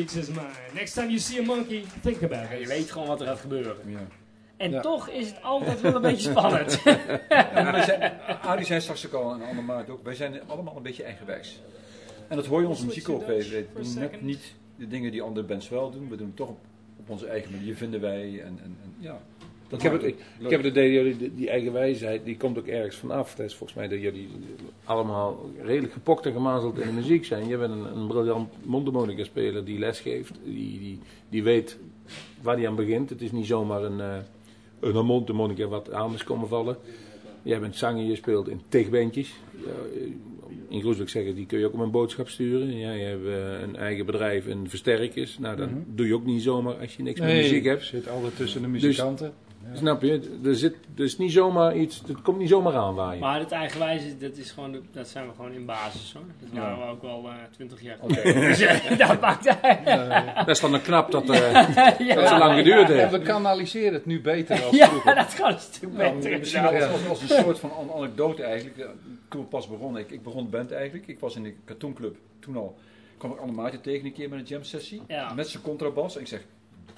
Speaks 0.00 0.26
his 0.26 0.28
mind. 0.36 0.74
Next 0.74 0.94
time 0.94 1.08
you 1.08 1.18
see 1.18 1.38
a 1.38 1.42
monkey, 1.42 1.84
think 2.02 2.22
about 2.22 2.48
Je 2.50 2.60
it. 2.60 2.68
weet 2.68 2.90
gewoon 2.90 3.08
wat 3.08 3.20
er 3.20 3.26
gaat 3.26 3.40
gebeuren. 3.40 3.76
Ja. 3.86 3.98
En 4.56 4.70
Ja. 4.70 4.80
toch 4.80 5.08
is 5.08 5.26
het 5.26 5.42
altijd 5.42 5.80
wel 5.80 5.94
een 5.94 6.02
beetje 6.02 6.30
spannend. 6.30 6.82
Arie 8.42 8.64
zei 8.66 8.80
straks 8.80 9.06
ook 9.06 9.12
al 9.12 9.32
en 9.34 9.42
Anne 9.42 9.62
Maart 9.62 9.90
ook, 9.90 10.04
wij 10.04 10.14
zijn 10.14 10.40
allemaal 10.46 10.76
een 10.76 10.82
beetje 10.82 11.02
eigenwijs. 11.02 11.60
En 12.28 12.36
dat 12.36 12.46
hoor 12.46 12.60
je 12.60 12.68
onze 12.68 12.86
muziek 12.86 13.08
ook. 13.08 13.26
Wij 13.26 13.48
wij 13.50 13.66
doen 13.74 13.94
net 13.98 14.22
niet 14.22 14.54
de 14.76 14.86
dingen 14.88 15.10
die 15.12 15.22
andere 15.22 15.46
bands 15.46 15.68
wel 15.68 15.90
doen. 15.90 16.08
We 16.08 16.16
doen 16.16 16.26
het 16.26 16.36
toch 16.36 16.48
op, 16.48 16.58
op 16.98 17.10
onze 17.10 17.26
eigen 17.26 17.50
manier, 17.52 17.76
vinden 17.76 18.00
wij. 18.00 18.40
En, 18.40 18.58
en, 18.62 18.76
en 18.82 18.94
ja, 18.98 19.20
Ik 19.70 19.82
heb, 19.82 19.92
het, 19.92 20.02
ik, 20.02 20.50
heb 20.50 20.62
het 20.62 20.70
idee, 20.70 20.92
jullie, 20.92 21.16
die, 21.16 21.34
die 21.34 21.50
eigen 21.50 21.72
wijsheid, 21.72 22.24
die 22.24 22.36
komt 22.36 22.58
ook 22.58 22.66
ergens 22.66 22.96
vanaf. 22.96 23.34
Dat 23.34 23.46
is 23.46 23.54
volgens 23.54 23.78
mij 23.78 23.88
dat 23.88 24.00
jullie 24.00 24.28
allemaal 24.84 25.50
redelijk 25.62 25.92
gepokt 25.92 26.26
en 26.26 26.32
gemazeld 26.32 26.78
in 26.78 26.86
de 26.86 26.92
muziek 26.92 27.24
zijn. 27.24 27.48
Je 27.48 27.56
bent 27.56 27.72
een, 27.72 27.96
een 27.96 28.06
briljant 28.06 28.52
mondharmonica 28.64 29.24
speler 29.24 29.64
die 29.64 29.78
les 29.78 30.00
geeft. 30.00 30.32
Die, 30.44 30.78
die, 30.78 30.98
die 31.28 31.42
weet 31.42 31.78
waar 32.42 32.56
hij 32.56 32.68
aan 32.68 32.76
begint. 32.76 33.10
Het 33.10 33.22
is 33.22 33.32
niet 33.32 33.46
zomaar 33.46 33.82
een, 33.82 34.00
eh 34.00 34.18
een 34.80 35.04
mondharmonica 35.06 35.66
wat 35.66 35.92
aan 35.92 36.14
is 36.14 36.24
komen 36.24 36.48
vallen. 36.48 36.76
Jij 37.42 37.60
bent 37.60 37.76
zanger, 37.76 38.04
je 38.04 38.16
speelt 38.16 38.48
in 38.48 38.60
tegbandjes. 38.68 39.34
Ja, 39.52 40.00
in 40.68 40.80
Groesbeek 40.80 41.08
zeggen, 41.08 41.34
die 41.34 41.46
kun 41.46 41.58
je 41.58 41.66
ook 41.66 41.72
op 41.72 41.80
een 41.80 41.90
boodschap 41.90 42.28
sturen. 42.28 42.78
Ja, 42.78 42.92
je 42.92 43.04
hebt 43.04 43.26
eh, 43.26 43.60
een 43.60 43.76
eigen 43.76 44.06
bedrijf 44.06 44.46
en 44.46 44.68
versterkers. 44.68 45.38
Nou, 45.38 45.56
dat 45.56 45.68
doe 45.86 46.06
je 46.06 46.14
ook 46.14 46.24
niet 46.24 46.42
zomaar 46.42 46.74
als 46.74 46.96
je 46.96 47.02
niks 47.02 47.20
met 47.20 47.28
muziek 47.28 47.64
hebt. 47.64 47.84
zit 47.84 48.08
altijd 48.08 48.36
tussen 48.36 48.72
de 48.72 48.78
Dus- 48.78 49.02
Snap 49.74 50.02
je? 50.02 50.38
Er 50.44 50.54
zit 50.54 50.74
dus 50.94 51.18
niet 51.18 51.32
zomaar 51.32 51.76
iets, 51.76 52.02
het 52.06 52.22
komt 52.22 52.38
niet 52.38 52.48
zomaar 52.48 52.74
aanwaaien. 52.76 53.20
Maar 53.20 53.38
het 53.40 53.52
eigenwijze, 53.52 54.18
dat, 54.18 54.36
is 54.36 54.50
gewoon, 54.50 54.72
de- 54.72 54.82
dat 54.92 55.08
zijn 55.08 55.26
we 55.28 55.34
gewoon 55.34 55.52
in 55.52 55.64
basis 55.66 56.12
hoor. 56.12 56.22
Dat 56.40 56.48
Ja. 56.52 56.60
waren 56.60 56.78
we 56.78 56.84
ook 56.92 57.02
al 57.02 57.28
twintig 57.50 57.82
jaar 57.82 57.96
geleden. 58.02 58.34
Dus 58.40 58.58
ja, 58.58 58.96
dat 59.06 59.20
maakt 59.20 59.62
uit. 59.62 59.84
Dat 60.36 60.48
is 60.48 60.60
dan 60.60 60.74
een 60.74 60.82
knap 60.82 61.10
dat, 61.10 61.30
eh, 61.30 61.52
dat 62.14 62.28
zo 62.28 62.38
lang 62.38 62.54
geduurd 62.56 62.88
heeft. 62.88 63.10
we 63.10 63.20
kanaliseren 63.20 63.92
het 63.92 64.06
nu 64.06 64.20
beter 64.20 64.60
dan 64.60 64.68
Ja, 64.76 64.86
vroeger. 64.88 65.14
dat 65.14 65.34
gaat 65.34 65.52
een 65.52 65.58
stuk 65.60 65.88
Ja, 65.96 66.12
beter. 66.12 66.38
misschien 66.38 66.62
wel 66.62 66.72
als, 66.74 66.84
als, 66.92 67.08
als 67.08 67.20
een 67.22 67.28
soort 67.28 67.58
van 67.58 67.70
an- 67.78 67.92
anekdote 67.96 68.42
eigenlijk. 68.42 68.76
Ja, 68.76 68.86
Toen 69.28 69.40
we 69.40 69.46
pas 69.46 69.68
begonnen, 69.68 70.00
ik, 70.02 70.10
ik 70.10 70.22
begon 70.22 70.44
de 70.44 70.50
band 70.50 70.72
eigenlijk. 70.72 71.06
Ik 71.06 71.20
was 71.20 71.36
in 71.36 71.42
de 71.42 71.54
cartoonclub 71.64 72.16
toen 72.38 72.56
al. 72.56 72.76
kwam 73.18 73.30
ik 73.32 73.38
Anne 73.38 73.52
Maarten 73.52 73.80
tegen 73.80 74.06
een 74.06 74.12
keer 74.12 74.28
met 74.28 74.38
een 74.38 74.44
jam 74.44 74.64
sessie. 74.64 75.02
Ja. 75.08 75.34
Met 75.34 75.48
zijn 75.48 75.62
contrabas. 75.62 76.14
En 76.14 76.20
ik 76.20 76.26
zeg, 76.26 76.40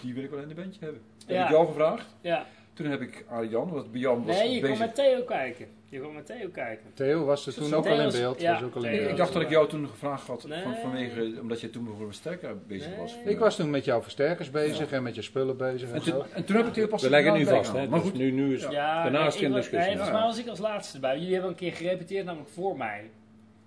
die 0.01 0.15
wil 0.15 0.25
ik 0.25 0.31
wel 0.31 0.41
in 0.41 0.49
de 0.49 0.55
bandje 0.55 0.81
hebben. 0.81 1.01
Heb 1.27 1.37
Ja. 1.37 1.45
ik 1.45 1.51
jou 1.51 1.67
gevraagd. 1.67 2.07
Ja. 2.21 2.47
Toen 2.75 2.87
heb 2.87 3.01
ik 3.01 3.25
Arjan, 3.29 3.71
want 3.71 3.93
bij 3.93 4.01
Jan 4.01 4.25
was 4.25 4.37
Nee, 4.39 4.51
je 4.55 4.61
kon 4.61 4.71
bezig. 4.71 4.87
met 4.87 4.95
Theo 4.95 5.23
kijken. 5.23 5.67
Je 5.89 6.01
kon 6.01 6.15
met 6.15 6.27
Theo 6.27 6.49
kijken. 6.49 6.87
Theo 6.95 7.25
was 7.25 7.47
er 7.47 7.55
toen 7.55 7.75
ook 7.75 7.87
al 7.87 8.01
in 8.01 8.11
beeld. 8.11 8.41
ja, 8.41 8.53
was 8.53 8.63
ook 8.63 8.75
al 8.75 8.83
in 8.85 8.89
Theo. 8.91 8.93
Ik, 8.93 8.99
beeld. 8.99 9.11
ik 9.11 9.17
dacht 9.17 9.33
dat 9.33 9.43
ik 9.43 9.51
jou 9.51 9.69
toen 9.69 9.89
gevraagd 9.89 10.27
had, 10.27 10.47
Nee. 10.49 10.63
van, 10.63 10.75
vanwege, 10.77 11.33
omdat 11.41 11.61
je 11.61 11.71
toen 11.71 11.85
bijvoorbeeld 11.85 12.15
sterker 12.15 12.57
bezig 12.67 12.89
Nee. 12.89 12.99
was. 12.99 13.17
Ik 13.25 13.39
was 13.39 13.57
toen 13.57 13.71
met 13.71 13.85
jouw 13.85 14.03
versterkers 14.03 14.51
bezig 14.51 14.93
en 14.93 15.03
met 15.03 15.15
je 15.15 15.23
spullen 15.23 15.57
bezig 15.57 15.89
en 15.89 15.95
En 15.95 16.03
zo. 16.03 16.11
toen, 16.11 16.25
en 16.35 16.45
toen 16.45 16.57
heb 16.57 16.67
ik 16.67 16.75
heel 16.75 16.89
pas 16.89 17.03
We 17.03 17.11
leggen 17.11 17.33
nu 17.33 17.45
vast, 17.47 17.73
hè? 17.73 17.87
Maar 17.89 18.01
Dus 18.01 18.09
goed, 18.09 18.19
nu, 18.19 18.31
nu 18.31 18.55
is 18.55 18.63
Ja, 18.63 19.03
daarna 19.03 19.27
is 19.27 19.33
nee, 19.35 19.43
geen 19.43 19.49
ik 19.49 19.55
was- 19.55 19.61
discussie. 19.61 19.79
Nee, 19.89 19.97
volgens 19.97 20.17
mij 20.19 20.27
was 20.27 20.39
ik 20.39 20.47
als 20.49 20.59
laatste 20.59 20.95
erbij. 20.95 21.17
Jullie 21.19 21.33
hebben 21.33 21.51
een 21.51 21.57
keer 21.57 21.73
gerepeteerd, 21.73 22.25
namelijk 22.25 22.51
voor 22.51 22.77
mij. 22.77 23.11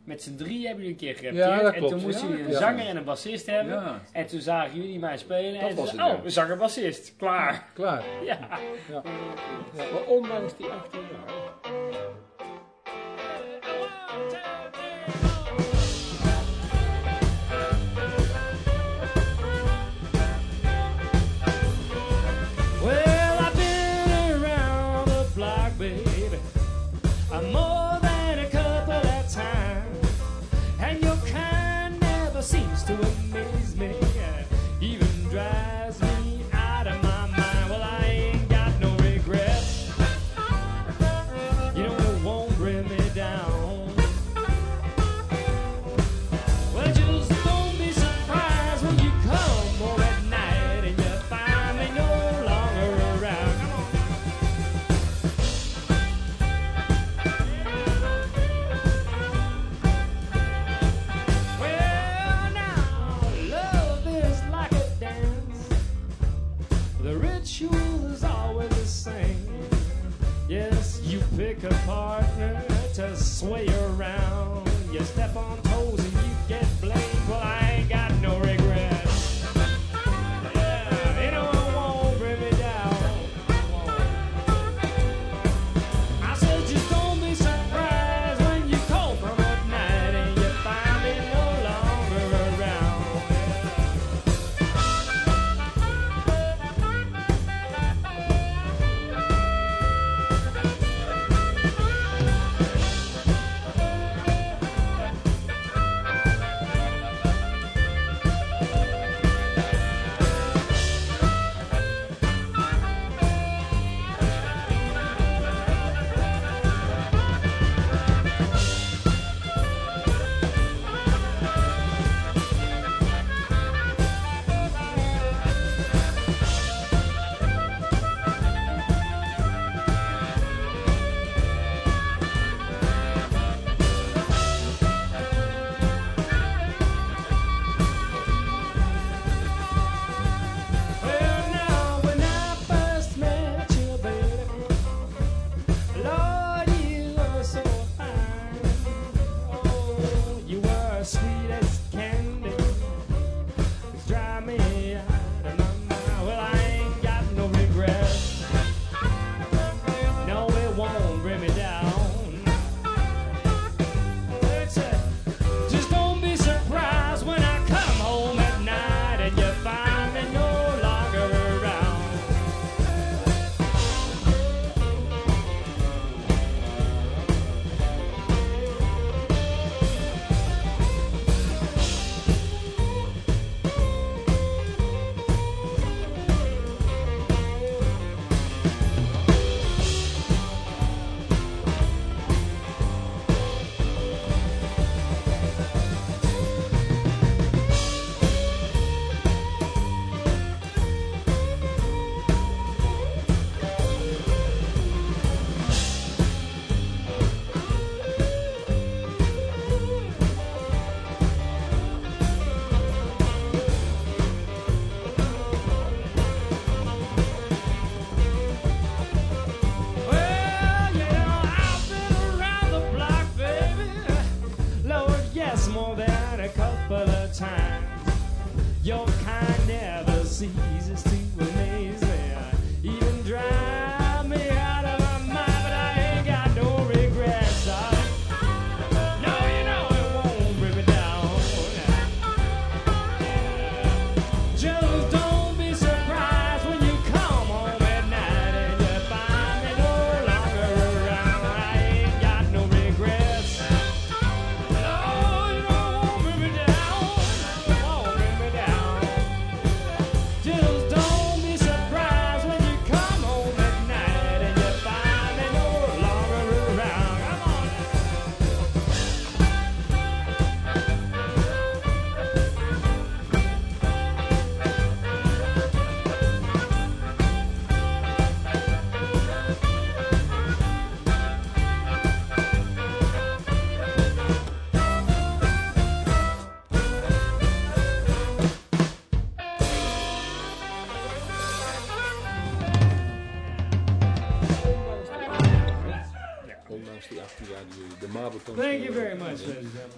Met 0.05 0.21
z'n 0.21 0.35
drie 0.35 0.65
hebben 0.67 0.85
jullie 0.85 0.99
een 0.99 1.05
keer 1.05 1.15
gerepeteerd. 1.15 1.49
Ja, 1.49 1.61
dat 1.61 1.73
en 1.73 1.87
toen 1.87 2.01
moesten 2.01 2.23
Ja, 2.27 2.29
jullie 2.29 2.45
een 2.45 2.51
ja. 2.51 2.59
zanger 2.59 2.87
en 2.87 2.97
een 2.97 3.03
bassist 3.03 3.45
hebben. 3.45 3.73
ja. 3.73 4.01
En 4.11 4.25
toen 4.27 4.39
zagen 4.41 4.75
jullie 4.81 4.99
mij 4.99 5.17
spelen. 5.17 5.53
Dat 5.53 5.61
en 5.61 5.67
toen 5.67 5.77
was 5.85 5.89
zei- 5.93 6.09
het, 6.09 6.17
oh, 6.19 6.23
een 6.25 6.31
zanger-bassist. 6.31 7.13
Klaar. 7.17 7.65
Klaar. 7.73 8.03
Ja. 8.25 8.37
Maar 9.75 10.03
ondanks 10.07 10.57
die 10.57 10.65
18 10.65 10.99
jaar. 11.01 11.33
A 71.65 71.73
partner 71.85 72.63
to 72.93 73.15
sway 73.15 73.67
around. 73.67 74.69
You 74.91 75.03
step 75.03 75.35
on 75.35 75.64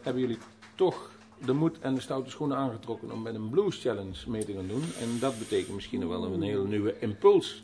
hebben 0.08 0.26
jullie 0.28 0.44
toch 0.76 1.10
de 1.46 1.54
moed 1.54 1.80
en 1.80 1.96
de 1.96 2.02
stoute 2.02 2.30
schoenen 2.30 2.58
aangetrokken 2.58 3.12
om 3.12 3.22
met 3.22 3.36
een 3.36 3.50
blues 3.50 3.82
challenge 3.82 4.30
mee 4.30 4.46
te 4.46 4.54
gaan 4.54 4.68
doen. 4.68 4.84
En 5.00 5.20
dat 5.20 5.40
betekent 5.40 5.76
misschien 5.76 6.00
nog 6.00 6.10
wel 6.10 6.24
een 6.24 6.42
hele 6.42 6.68
nieuwe 6.68 7.00
impuls 7.00 7.64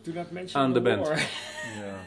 aan 0.52 0.74
de 0.74 0.82
band. 0.82 1.12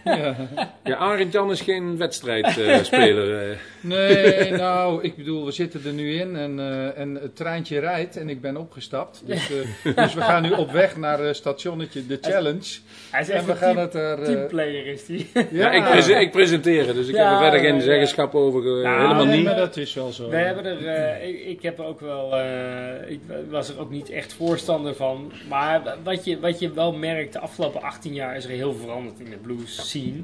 Ja, 0.05 0.37
Arend 0.94 1.33
Jan 1.33 1.51
is 1.51 1.61
geen 1.61 1.96
wedstrijdspeler. 1.96 3.38
eh. 3.51 3.57
Nee, 3.81 4.51
nou, 4.51 5.03
ik 5.03 5.16
bedoel, 5.16 5.44
we 5.44 5.51
zitten 5.53 5.81
er 5.87 5.92
nu 5.92 6.14
in 6.20 6.37
en, 6.37 6.59
eh, 6.59 6.99
en 6.99 7.14
het 7.14 7.37
treintje 7.37 7.79
rijdt 7.79 8.16
en 8.16 8.29
ik 8.29 8.40
ben 8.40 8.57
opgestapt. 8.57 9.22
Dus, 9.27 9.51
eh, 9.51 9.96
dus 10.05 10.14
we 10.14 10.20
gaan 10.20 10.42
nu 10.42 10.51
op 10.51 10.70
weg 10.70 10.96
naar 10.96 11.20
eh, 11.20 11.33
stationnetje 11.33 12.07
The 12.07 12.18
Challenge. 12.20 12.79
Hij 13.11 13.20
is 13.20 13.29
En 13.29 13.37
echt 13.37 13.44
we 13.44 13.51
een 13.53 13.57
gaan 13.57 13.75
team, 13.75 13.85
het 13.85 13.94
er... 13.94 14.18
eh, 14.18 14.25
teamplayer, 14.25 14.87
is 14.87 15.07
die. 15.07 15.31
ja, 15.51 15.70
ik, 15.70 15.85
prese- 15.85 16.20
ik 16.20 16.31
presenteer 16.31 16.87
het, 16.87 16.96
dus 16.96 17.09
ik 17.09 17.14
Ja, 17.14 17.22
heb 17.22 17.33
er 17.33 17.38
verder 17.42 17.61
geen 17.61 17.68
ja, 17.75 17.79
ja. 17.79 17.85
zeggenschap 17.85 18.35
over. 18.35 18.61
eh, 18.61 18.83
Nou, 18.83 19.01
helemaal 19.01 19.25
nee, 19.25 19.37
niet. 19.37 19.44
maar 19.44 19.57
dat 19.57 19.77
is 19.77 19.94
wel 19.94 20.12
zo. 20.12 20.29
We 20.29 20.37
hebben 20.37 20.64
er, 20.64 20.87
eh, 20.87 21.29
ik, 21.29 21.44
ik 21.44 21.62
heb 21.62 21.81
ook 21.81 22.01
wel, 22.01 22.37
eh, 22.37 23.11
ik 23.11 23.20
was 23.51 23.68
er 23.68 23.81
ook 23.81 23.90
niet 23.90 24.11
echt 24.11 24.33
voorstander 24.35 24.94
van. 24.94 25.33
Maar 25.49 25.83
wat 26.05 26.25
je, 26.25 26.40
wat 26.40 26.59
je 26.59 26.72
wel 26.72 26.92
merkt, 26.92 27.33
de 27.33 27.38
afgelopen 27.40 27.83
18 27.83 28.14
jaar 28.14 28.37
is 28.37 28.44
er 28.44 28.51
heel 28.51 28.72
veel 28.75 28.87
veranderd 28.87 29.20
in 29.20 29.31
de 29.31 29.37
blues 29.37 29.88
scene. 29.88 30.22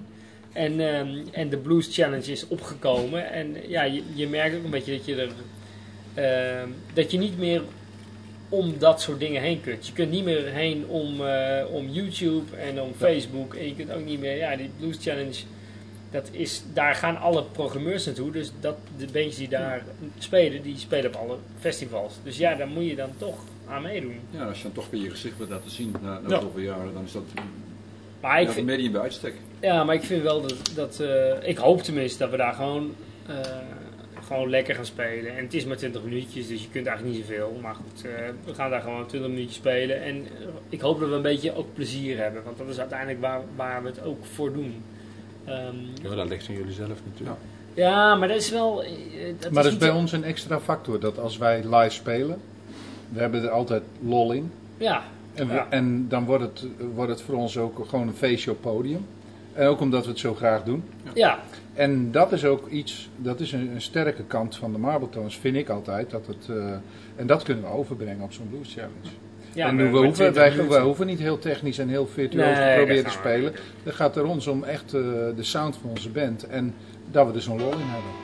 En, 0.53 0.81
ehm, 0.81 1.19
en 1.33 1.49
de 1.49 1.57
Blues 1.57 1.89
Challenge 1.95 2.33
is 2.33 2.49
opgekomen. 2.49 3.31
En 3.31 3.57
ja, 3.69 3.83
je, 3.83 4.03
je 4.15 4.29
merkt 4.29 4.57
ook 4.57 4.65
een 4.65 4.71
beetje 4.71 4.97
dat 4.97 5.05
je 5.05 5.15
er, 5.17 5.33
ehm, 6.15 6.69
dat 6.95 7.11
je 7.11 7.19
niet 7.19 7.39
meer 7.39 7.63
om 8.49 8.79
dat 8.79 9.01
soort 9.01 9.19
dingen 9.19 9.43
heen 9.43 9.61
kunt. 9.61 9.87
Je 9.87 9.93
kunt 9.93 10.11
niet 10.11 10.25
meer 10.25 10.47
heen 10.47 10.87
om, 10.87 11.27
eh, 11.27 11.65
om 11.71 11.89
YouTube 11.89 12.57
en 12.57 12.81
om 12.83 12.93
Facebook. 12.97 13.55
En 13.55 13.67
je 13.67 13.75
kunt 13.75 13.93
ook 13.93 14.05
niet 14.05 14.21
meer, 14.21 14.37
ja, 14.37 14.57
die 14.57 14.71
Blues 14.79 14.97
Challenge, 15.01 15.35
dat 16.11 16.29
is, 16.31 16.63
daar 16.73 16.95
gaan 16.95 17.17
alle 17.17 17.45
programmeurs 17.45 18.07
naartoe. 18.07 18.31
Dus 18.31 18.53
dat, 18.61 18.77
de 18.97 19.05
bandjes 19.05 19.37
die 19.37 19.49
daar 19.49 19.85
spelen, 20.19 20.63
die 20.63 20.79
spelen 20.79 21.07
op 21.07 21.15
alle 21.17 21.37
festivals. 21.61 22.15
Dus 22.25 22.37
ja, 22.37 22.55
daar 22.55 22.69
moet 22.69 22.87
je 22.87 22.97
dan 22.97 23.11
toch 23.17 23.39
aan 23.69 23.83
meedoen. 23.83 24.21
Ja, 24.31 24.45
als 24.47 24.57
je 24.57 24.63
dan 24.63 24.73
toch 24.73 24.91
weer 24.91 25.03
je 25.03 25.11
gezicht 25.11 25.37
wilt 25.39 25.51
laten 25.51 25.71
zien 25.71 25.95
na, 26.03 26.21
na 26.21 26.29
Ja. 26.29 26.41
zoveel 26.41 26.63
jaren, 26.63 26.95
dan 26.95 27.05
is 27.05 27.13
dat 27.13 27.23
Maar 28.21 28.41
ik 28.41 28.47
vind, 28.47 28.59
een 28.59 28.65
medium 28.65 28.93
bij 28.93 29.01
uitstek. 29.01 29.35
Ja, 29.63 29.85
maar 29.85 29.95
ik 29.95 30.03
vind 30.03 30.23
wel 30.23 30.41
dat, 30.43 30.71
dat 30.75 31.01
eh, 31.01 31.49
ik 31.49 31.57
hoop 31.57 31.83
tenminste 31.83 32.19
dat 32.19 32.31
we 32.31 32.37
daar 32.37 32.55
gewoon, 32.55 32.95
eh, 33.27 33.35
gewoon 34.27 34.51
lekker 34.51 34.75
gaan 34.75 34.87
spelen. 34.87 35.37
En 35.37 35.45
het 35.45 35.55
is 35.55 35.65
maar 35.65 35.77
20 35.77 36.03
minuutjes, 36.03 36.49
dus 36.49 36.63
je 36.63 36.69
kunt 36.71 36.87
eigenlijk 36.87 37.17
niet 37.17 37.27
zoveel. 37.27 37.59
Maar 37.63 37.75
goed, 37.75 38.05
eh, 38.05 38.11
we 38.45 38.55
gaan 38.55 38.71
daar 38.71 38.81
gewoon 38.81 39.07
20 39.07 39.31
minuutjes 39.31 39.57
spelen. 39.57 40.03
En 40.03 40.27
ik 40.69 40.81
hoop 40.81 41.01
dat 41.01 41.09
we 41.09 41.15
een 41.15 41.23
beetje 41.23 41.57
ook 41.57 41.75
plezier 41.75 42.19
hebben, 42.19 42.43
want 42.45 42.59
dat 42.59 42.69
is 42.69 42.79
uiteindelijk 42.79 43.21
waar, 43.21 43.41
waar 43.57 43.83
we 43.83 43.89
het 43.89 44.03
ook 44.05 44.25
voor 44.35 44.53
doen. 44.53 44.83
Ehm, 45.45 45.77
Ja, 46.03 46.15
dat 46.15 46.29
ligt 46.29 46.49
aan 46.49 46.55
jullie 46.55 46.73
zelf 46.73 46.99
natuurlijk. 47.13 47.39
ja, 47.75 48.15
maar 48.15 48.29
dat 48.29 48.37
is 48.37 48.51
wel... 48.51 48.85
dat 49.41 49.51
Maar 49.51 49.63
dat 49.63 49.73
is 49.73 49.79
bij 49.79 49.91
ons 49.91 50.13
een 50.13 50.25
extra 50.25 50.61
factor, 50.61 51.01
dat 51.01 51.19
als 51.19 51.37
wij 51.39 51.57
live 51.65 51.91
spelen, 51.91 52.41
we 53.09 53.21
hebben 53.21 53.43
er 53.43 53.51
altijd 53.51 53.83
lol 54.05 54.33
in. 54.33 54.53
Ja, 54.77 55.03
En, 55.35 55.47
we- 55.49 55.55
Ja. 55.55 55.67
en 55.71 56.09
dan 56.09 56.25
wordt 56.25 56.43
het, 56.45 56.67
wordt 56.95 57.11
het 57.11 57.23
voor 57.23 57.35
ons 57.35 57.59
ook 57.59 57.87
gewoon 57.89 58.09
een 58.09 58.15
feestje 58.15 58.51
op 58.51 58.61
podium. 58.61 59.07
En 59.55 59.67
ook 59.67 59.81
omdat 59.81 60.05
we 60.05 60.11
het 60.11 60.19
zo 60.19 60.35
graag 60.35 60.63
doen. 60.63 60.85
ja, 61.15 61.39
En 61.75 62.11
dat 62.11 62.33
is 62.33 62.45
ook 62.45 62.69
iets, 62.69 63.11
dat 63.17 63.41
is 63.41 63.53
een, 63.53 63.71
een 63.75 63.81
sterke 63.81 64.23
kant 64.25 64.57
van 64.57 64.73
de 64.73 64.79
Marbletones, 64.79 65.37
vind 65.37 65.57
ik 65.57 65.69
altijd. 65.69 66.11
Dat 66.11 66.27
het, 66.27 66.49
eh, 66.57 66.73
en 67.17 67.27
dat 67.27 67.43
kunnen 67.43 67.65
we 67.65 67.71
overbrengen 67.71 68.23
op 68.25 68.33
zo'n 68.33 68.49
Blues 68.51 68.73
Challenge. 68.73 68.93
ja 69.53 69.67
en 69.69 69.75
maar- 69.77 69.85
we 69.85 69.99
hoeven, 69.99 70.33
20 70.33 70.69
wij, 70.69 70.81
hoeven 70.81 71.07
niet 71.07 71.19
heel 71.19 71.39
technisch 71.39 71.79
en 71.79 71.89
heel 71.89 72.07
virtuoos 72.07 72.45
Nee, 72.59 72.71
te 72.71 72.77
proberen 72.77 73.05
te 73.05 73.11
spelen. 73.11 73.53
Het 73.83 73.95
gaat 73.95 74.17
er 74.17 74.25
ons 74.25 74.47
om 74.47 74.65
echt 74.65 74.95
eh, 74.95 75.01
de 75.37 75.43
sound 75.43 75.77
van 75.77 75.91
onze 75.91 76.09
band. 76.11 76.47
En 76.47 76.75
dat 77.11 77.27
we 77.27 77.33
er 77.35 77.43
zo'n 77.43 77.59
lol 77.59 77.73
in 77.73 77.79
hebben. 77.79 78.22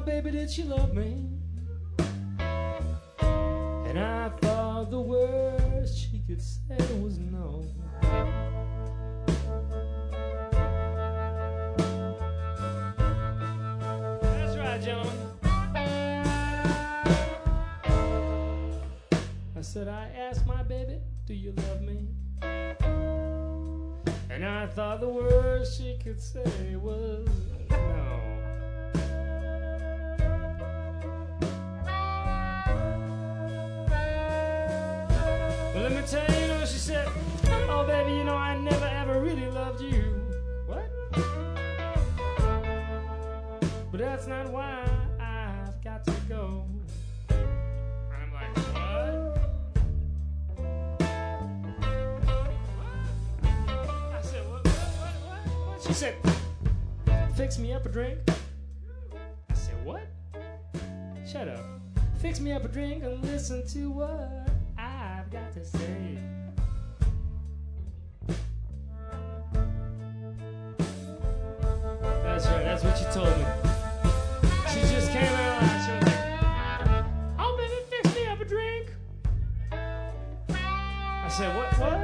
Baby, 0.00 0.30
did 0.30 0.50
she 0.50 0.64
love 0.64 0.94
me? 0.94 1.28
And 3.86 3.98
I 3.98 4.30
thought 4.40 4.90
the 4.90 5.00
worst 5.00 5.98
she 5.98 6.22
could 6.26 6.40
say 6.42 6.76
was 7.00 7.18
no. 7.18 7.64
That's 14.22 14.56
right, 14.56 14.80
gentlemen. 14.82 15.28
I 19.56 19.60
said, 19.62 19.88
I 19.88 20.08
asked 20.16 20.46
my 20.46 20.62
baby, 20.62 21.00
do 21.26 21.34
you 21.34 21.52
love 21.52 21.82
me? 21.82 22.08
And 24.30 24.44
I 24.44 24.66
thought 24.68 25.00
the 25.00 25.08
worst 25.08 25.78
she 25.78 25.98
could 26.02 26.20
say 26.20 26.76
was 26.76 27.29
that's 44.20 44.28
not 44.28 44.52
why 44.52 44.84
I've 45.18 45.82
got 45.82 46.04
to 46.04 46.12
go. 46.28 46.66
And 47.30 47.38
I'm 48.12 48.30
like, 48.34 48.54
what? 48.58 49.38
I 54.12 54.20
said, 54.20 54.46
what, 54.50 54.62
what, 54.62 54.74
what, 54.76 55.14
what, 55.24 55.40
what? 55.68 55.82
She 55.82 55.94
said, 55.94 56.16
fix 57.34 57.58
me 57.58 57.72
up 57.72 57.86
a 57.86 57.88
drink. 57.88 58.18
I 59.48 59.54
said, 59.54 59.82
what? 59.86 60.06
Shut 61.26 61.48
up. 61.48 61.64
Fix 62.18 62.40
me 62.40 62.52
up 62.52 62.66
a 62.66 62.68
drink 62.68 63.02
and 63.02 63.24
listen 63.24 63.66
to 63.68 63.90
what 63.90 64.50
I've 64.76 65.30
got 65.30 65.50
to 65.54 65.64
say. 65.64 66.18
That's 72.22 72.46
right, 72.48 72.64
that's 72.64 72.84
what 72.84 73.00
you 73.00 73.06
told 73.14 73.38
me. 73.38 73.69
Said, 81.40 81.56
What, 81.56 81.72
what? 81.78 82.00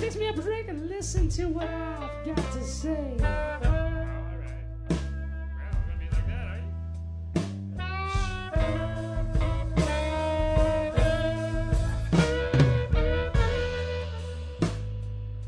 Fix 0.00 0.16
me 0.16 0.26
up 0.26 0.36
a 0.36 0.42
drink 0.42 0.68
and 0.68 0.88
listen 0.88 1.28
to 1.28 1.46
what 1.46 1.68
I've 1.68 2.26
got 2.26 2.52
to 2.52 2.64
say. 2.64 2.90
All 2.90 2.96
right. 3.22 3.62
Well, 4.90 4.98
I'm 5.62 5.70
gonna 5.86 5.98
be 6.00 6.08
like 6.10 6.26
that, 6.26 6.46
are 6.50 6.58
you? 6.58 6.66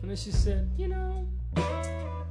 And 0.03 0.11
then 0.11 0.17
she 0.17 0.31
said, 0.31 0.71
You 0.77 0.87
know, 0.87 1.27
I'm 1.57 2.25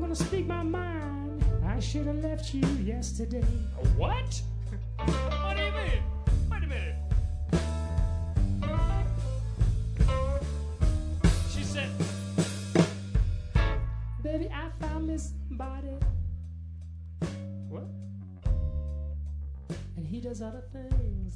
gonna 0.00 0.14
speak 0.14 0.46
my 0.46 0.62
mind. 0.62 1.44
I 1.66 1.80
should 1.80 2.06
have 2.06 2.22
left 2.22 2.54
you 2.54 2.62
yesterday. 2.84 3.42
What 3.96 4.40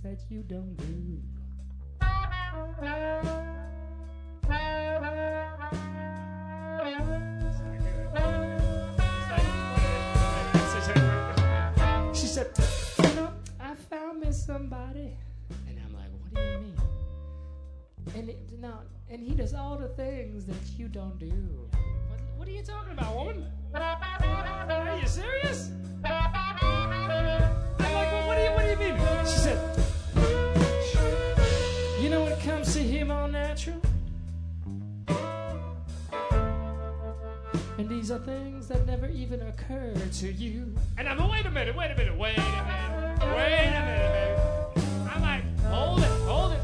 that 0.07 0.21
you 0.31 0.43
don't 0.43 0.77
do. 0.77 1.21
She 12.15 12.27
said, 12.27 12.51
you 12.99 13.15
know, 13.17 13.33
I 13.59 13.75
found 13.75 14.21
me 14.21 14.31
somebody. 14.31 15.17
And 15.67 15.81
I'm 15.85 15.93
like, 15.93 16.11
what 16.13 16.35
do 16.35 16.41
you 16.41 16.59
mean? 16.59 16.77
And 18.15 18.29
it, 18.29 18.39
no, 18.61 18.75
and 19.11 19.21
he 19.21 19.35
does 19.35 19.55
all 19.55 19.77
the 19.77 19.89
things 19.89 20.45
that 20.47 20.79
you 20.79 20.87
don't 20.87 21.19
do. 21.19 21.69
What, 22.09 22.21
what 22.37 22.49
are 22.49 22.53
you 22.53 22.63
talking 22.63 22.93
about, 22.93 23.17
woman? 23.17 23.45
Are 23.75 24.99
you 25.01 25.09
serious? 25.09 25.73
Comes 32.47 32.75
to 32.75 32.79
him 32.79 33.11
all 33.11 33.27
natural. 33.27 33.83
And 37.77 37.89
these 37.89 38.13
are 38.13 38.21
things 38.21 38.69
that 38.69 38.87
never 38.87 39.09
even 39.09 39.43
occur 39.43 39.93
to 40.19 40.33
you. 40.33 40.73
And 40.97 41.09
I'm 41.09 41.19
like, 41.19 41.33
wait 41.33 41.47
a 41.47 41.51
minute, 41.51 41.75
wait 41.75 41.91
a 41.91 41.97
minute, 41.97 42.17
wait 42.17 42.39
a 42.39 42.41
minute, 42.41 43.19
wait 43.35 43.73
a 43.75 43.83
minute, 43.85 44.13
baby. 44.15 44.81
I'm 45.11 45.23
like, 45.23 45.43
hold 45.65 45.99
it, 45.99 46.07
hold 46.23 46.53
it. 46.53 46.61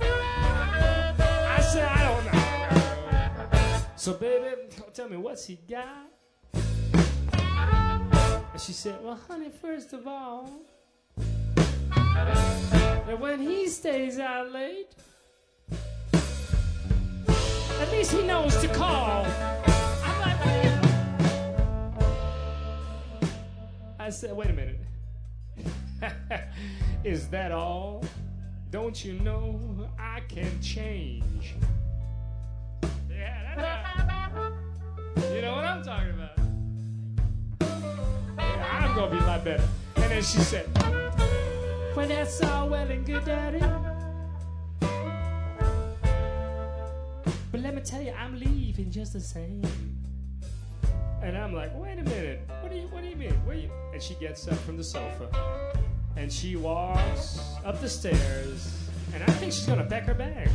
I 0.00 1.60
said, 1.60 1.88
I 1.88 2.04
don't 2.04 2.24
know. 2.32 3.86
So, 3.96 4.12
baby, 4.12 4.68
tell 4.92 5.08
me, 5.08 5.16
what's 5.16 5.46
he 5.46 5.58
got? 5.68 6.12
And 8.52 8.60
she 8.60 8.72
said, 8.72 9.02
well, 9.02 9.18
honey, 9.26 9.50
first 9.50 9.92
of 9.94 10.06
all, 10.06 10.48
that 11.96 13.18
when 13.18 13.40
he 13.40 13.66
stays 13.68 14.20
out 14.20 14.52
late, 14.52 14.94
at 17.80 17.90
least 17.92 18.12
he 18.12 18.22
knows 18.26 18.56
to 18.58 18.68
call. 18.68 19.26
I 23.98 24.10
said, 24.10 24.36
wait 24.36 24.50
a 24.50 24.52
minute. 24.52 24.80
Is 27.04 27.28
that 27.28 27.52
all? 27.52 28.04
Don't 28.70 29.02
you 29.04 29.14
know 29.20 29.88
I 29.98 30.20
can 30.28 30.60
change? 30.60 31.54
Yeah, 33.10 33.54
that's 33.56 34.36
uh, 34.36 35.34
You 35.34 35.40
know 35.40 35.54
what 35.54 35.64
I'm 35.64 35.82
talking 35.82 36.10
about. 36.10 36.38
Yeah, 38.36 38.80
I'm 38.82 38.94
gonna 38.94 39.10
be 39.10 39.18
a 39.18 39.26
lot 39.26 39.44
better. 39.44 39.66
And 39.96 40.10
then 40.10 40.22
she 40.22 40.38
said, 40.40 40.68
Well, 41.96 42.08
that's 42.08 42.42
all 42.42 42.68
well 42.68 42.90
and 42.90 43.06
good, 43.06 43.24
Daddy. 43.24 43.60
But 47.54 47.62
let 47.62 47.76
me 47.76 47.82
tell 47.82 48.02
you, 48.02 48.10
I'm 48.10 48.36
leaving 48.36 48.90
just 48.90 49.12
the 49.12 49.20
same. 49.20 49.62
And 51.22 51.38
I'm 51.38 51.54
like, 51.54 51.70
wait 51.76 52.00
a 52.00 52.02
minute. 52.02 52.40
What 52.60 52.72
do 52.72 52.76
you 52.76 52.88
what 52.88 53.04
do 53.04 53.08
you 53.08 53.14
mean? 53.14 53.30
Where 53.46 53.54
you 53.54 53.70
and 53.92 54.02
she 54.02 54.14
gets 54.14 54.48
up 54.48 54.58
from 54.58 54.76
the 54.76 54.82
sofa 54.82 55.28
and 56.16 56.32
she 56.32 56.56
walks 56.56 57.38
up 57.64 57.80
the 57.80 57.88
stairs 57.88 58.90
and 59.14 59.22
I 59.22 59.26
think 59.34 59.52
she's 59.52 59.66
gonna 59.66 59.84
pack 59.84 60.02
her 60.06 60.14
bags. 60.14 60.50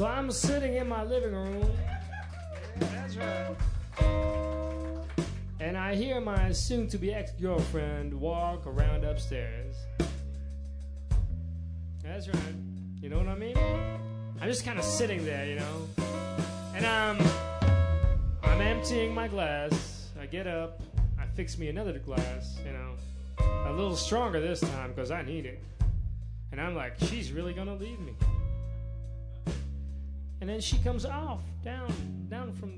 So 0.00 0.06
I'm 0.06 0.30
sitting 0.30 0.76
in 0.76 0.88
my 0.88 1.04
living 1.04 1.34
room. 1.34 1.70
That's 2.78 3.18
right. 3.18 3.54
And 5.60 5.76
I 5.76 5.94
hear 5.94 6.22
my 6.22 6.52
soon 6.52 6.88
to 6.88 6.96
be 6.96 7.12
ex 7.12 7.32
girlfriend 7.32 8.18
walk 8.18 8.66
around 8.66 9.04
upstairs. 9.04 9.76
That's 12.02 12.28
right. 12.28 12.54
You 13.02 13.10
know 13.10 13.18
what 13.18 13.28
I 13.28 13.34
mean? 13.34 13.58
I'm 14.40 14.48
just 14.48 14.64
kind 14.64 14.78
of 14.78 14.86
sitting 14.86 15.22
there, 15.22 15.44
you 15.44 15.56
know. 15.56 15.86
And 16.74 16.86
I'm 16.86 17.18
I'm 18.42 18.62
emptying 18.62 19.12
my 19.12 19.28
glass. 19.28 20.08
I 20.18 20.24
get 20.24 20.46
up. 20.46 20.80
I 21.18 21.26
fix 21.26 21.58
me 21.58 21.68
another 21.68 21.98
glass, 21.98 22.58
you 22.64 22.72
know. 22.72 22.94
A 23.66 23.72
little 23.74 23.96
stronger 23.96 24.40
this 24.40 24.60
time 24.60 24.92
because 24.94 25.10
I 25.10 25.20
need 25.20 25.44
it. 25.44 25.62
And 26.52 26.58
I'm 26.58 26.74
like, 26.74 26.94
she's 27.00 27.32
really 27.32 27.52
gonna 27.52 27.74
leave 27.74 28.00
me. 28.00 28.14
And 30.40 30.48
then 30.48 30.60
she 30.60 30.78
comes 30.78 31.04
off 31.04 31.42
down 31.64 31.92
down 32.28 32.52
from 32.52 32.72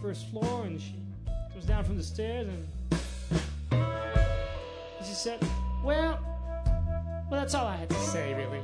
first 0.00 0.28
floor 0.30 0.64
and 0.64 0.80
she 0.80 0.94
comes 1.52 1.64
down 1.64 1.84
from 1.84 1.96
the 1.96 2.02
stairs 2.02 2.48
and 2.48 3.84
she 5.04 5.12
said, 5.12 5.44
Well 5.82 6.18
well 7.30 7.40
that's 7.40 7.54
all 7.54 7.66
I 7.66 7.76
had 7.76 7.88
to 7.88 7.96
say 7.96 8.34
really. 8.34 8.62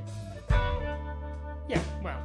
Yeah, 1.69 1.83
well, 2.03 2.23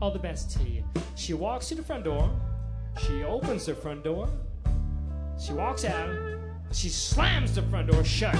all 0.00 0.10
the 0.10 0.18
best 0.18 0.50
to 0.58 0.68
you. 0.68 0.84
She 1.16 1.34
walks 1.34 1.68
to 1.68 1.74
the 1.74 1.82
front 1.82 2.04
door, 2.04 2.30
she 3.00 3.24
opens 3.24 3.66
the 3.66 3.74
front 3.74 4.04
door, 4.04 4.28
she 5.40 5.52
walks 5.52 5.84
out, 5.84 6.10
she 6.72 6.88
slams 6.88 7.54
the 7.54 7.62
front 7.62 7.90
door 7.90 8.04
shut. 8.04 8.34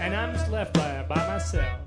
And 0.00 0.14
I'm 0.14 0.32
just 0.34 0.50
left 0.50 0.74
by, 0.74 1.04
by 1.08 1.26
myself. 1.28 1.81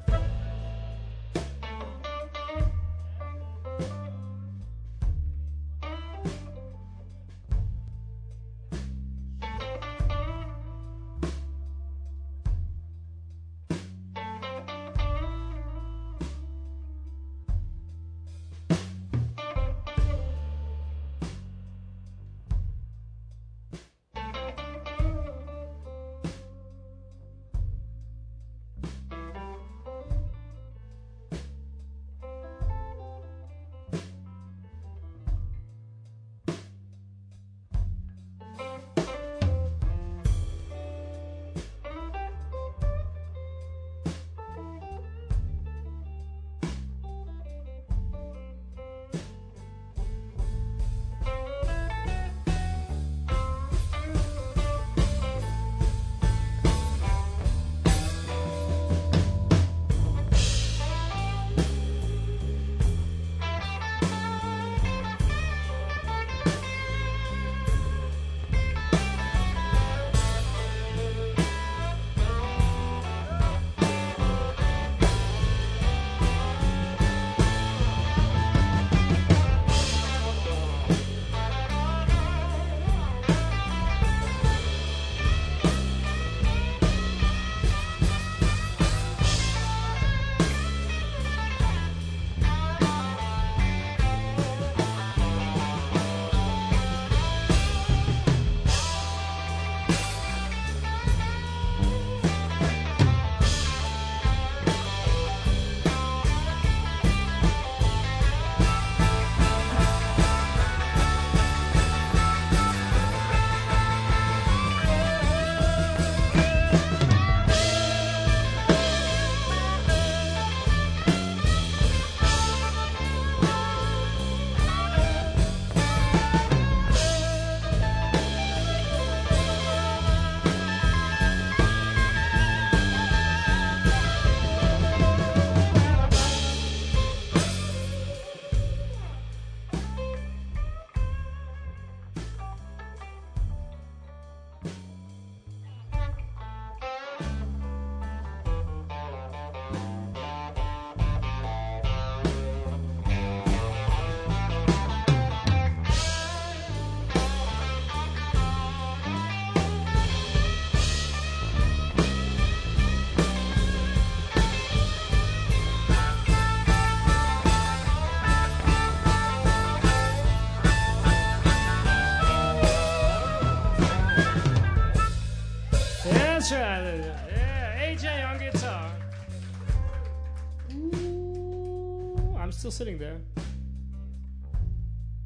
Sitting 182.76 182.98
there. 182.98 183.22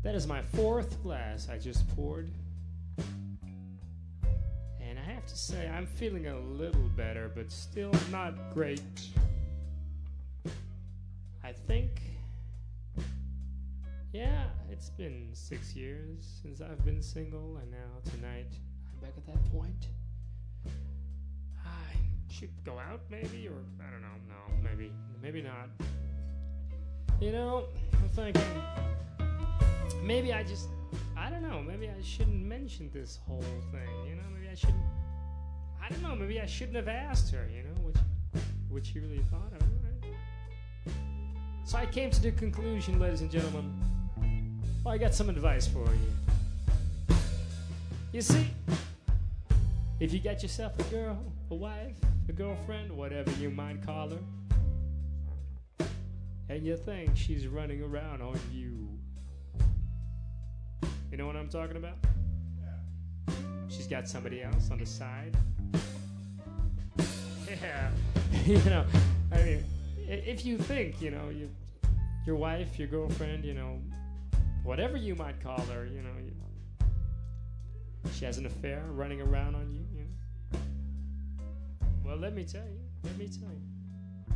That 0.04 0.14
is 0.14 0.28
my 0.28 0.40
fourth 0.40 1.02
glass 1.02 1.50
I 1.50 1.58
just 1.58 1.84
poured. 1.96 2.32
And 4.80 5.00
I 5.00 5.12
have 5.12 5.26
to 5.26 5.36
say, 5.36 5.68
I'm 5.68 5.88
feeling 5.88 6.28
a 6.28 6.38
little 6.38 6.88
better, 6.96 7.32
but 7.34 7.52
still 7.52 7.92
not 8.12 8.54
great. 8.54 9.02
I 11.44 11.52
think. 11.52 11.90
Yeah, 14.14 14.44
it's 14.70 14.92
been 14.92 15.30
six 15.34 15.76
years 15.76 16.40
since 16.44 16.62
I've 16.62 16.86
been 16.86 17.02
single, 17.02 17.58
and 17.58 17.72
now 17.72 18.12
tonight 18.12 18.54
I'm 18.94 19.00
back 19.02 19.14
at 19.18 19.26
that 19.26 19.52
point. 19.52 19.88
I 21.66 21.96
should 22.32 22.52
go 22.64 22.78
out, 22.78 23.02
maybe, 23.10 23.48
or 23.48 23.58
I 23.84 23.90
don't 23.90 24.04
know. 24.04 24.20
No, 24.28 24.70
maybe, 24.70 24.92
maybe 25.24 25.42
not. 25.42 25.70
You 27.20 27.34
know, 27.34 27.66
I'm 27.94 28.10
thinking 28.10 28.42
maybe 30.02 30.32
I 30.32 30.42
just, 30.44 30.70
I 31.18 31.30
don't 31.30 31.42
know. 31.42 31.62
Maybe 31.62 31.90
I 31.90 32.02
shouldn't 32.02 32.46
mention 32.46 32.90
this 32.94 33.20
whole 33.28 33.44
thing. 33.72 33.90
You 34.08 34.16
know, 34.16 34.24
maybe 34.34 34.50
I 34.50 34.56
shouldn't. 34.56 34.80
I 35.84 35.90
don't 35.90 36.02
know. 36.02 36.16
Maybe 36.16 36.40
I 36.40 36.46
shouldn't 36.46 36.78
have 36.78 36.88
asked 36.88 37.34
her. 37.34 37.46
You 37.54 37.64
know, 37.64 37.92
she, 37.94 38.40
what 38.70 38.86
she 38.86 39.00
really 39.00 39.24
thought 39.30 39.52
of. 39.54 39.68
So 41.66 41.78
I 41.78 41.86
came 41.86 42.10
to 42.10 42.22
the 42.22 42.32
conclusion, 42.32 43.00
ladies 43.00 43.22
and 43.22 43.30
gentlemen. 43.30 43.72
Well, 44.84 44.94
I 44.94 44.98
got 44.98 45.14
some 45.14 45.30
advice 45.30 45.68
for 45.68 45.86
you. 45.86 47.16
You 48.12 48.22
see, 48.22 48.48
if 50.00 50.14
you 50.14 50.20
got 50.20 50.42
yourself 50.42 50.72
a 50.80 50.84
girl, 50.84 51.22
a 51.52 51.56
wife, 51.56 51.98
a 52.28 52.32
girlfriend, 52.32 52.92
whatever 52.92 53.30
you 53.40 53.52
might 53.52 53.86
call 53.86 54.10
her, 54.10 54.18
and 56.50 56.66
you 56.66 56.76
think 56.76 57.16
she's 57.16 57.48
running 57.48 57.84
around 57.84 58.22
on 58.22 58.40
you. 58.52 58.90
You 61.12 61.18
know 61.18 61.28
what 61.28 61.36
I'm 61.36 61.48
talking 61.48 61.78
about? 61.78 61.98
She's 63.68 63.88
got 63.88 64.08
somebody 64.08 64.42
else 64.42 64.72
on 64.72 64.80
the 64.80 64.86
side. 64.86 65.38
Yeah, 67.64 67.90
you 68.46 68.58
know, 68.66 68.86
I 69.32 69.38
mean, 69.38 69.64
if 70.08 70.46
you 70.46 70.60
think, 70.60 71.02
you 71.02 71.10
know, 71.10 71.30
you, 71.30 71.50
your 72.24 72.36
wife, 72.36 72.78
your 72.78 72.88
girlfriend, 72.88 73.44
you 73.44 73.56
know, 73.56 73.82
whatever 74.64 74.98
you 74.98 75.16
might 75.16 75.42
call 75.42 75.60
her, 75.62 75.88
you 75.88 76.04
know, 76.04 76.12
you, 76.24 76.32
she 78.14 78.26
has 78.26 78.38
an 78.38 78.46
affair 78.46 78.84
running 78.92 79.20
around 79.20 79.56
on 79.56 79.72
you, 79.72 79.84
you 79.92 80.06
know. 80.06 80.60
Well, 82.06 82.18
let 82.18 82.36
me 82.36 82.44
tell 82.44 82.62
you, 82.62 82.82
let 83.04 83.18
me 83.18 83.28
tell 83.28 83.50
you. 83.50 84.36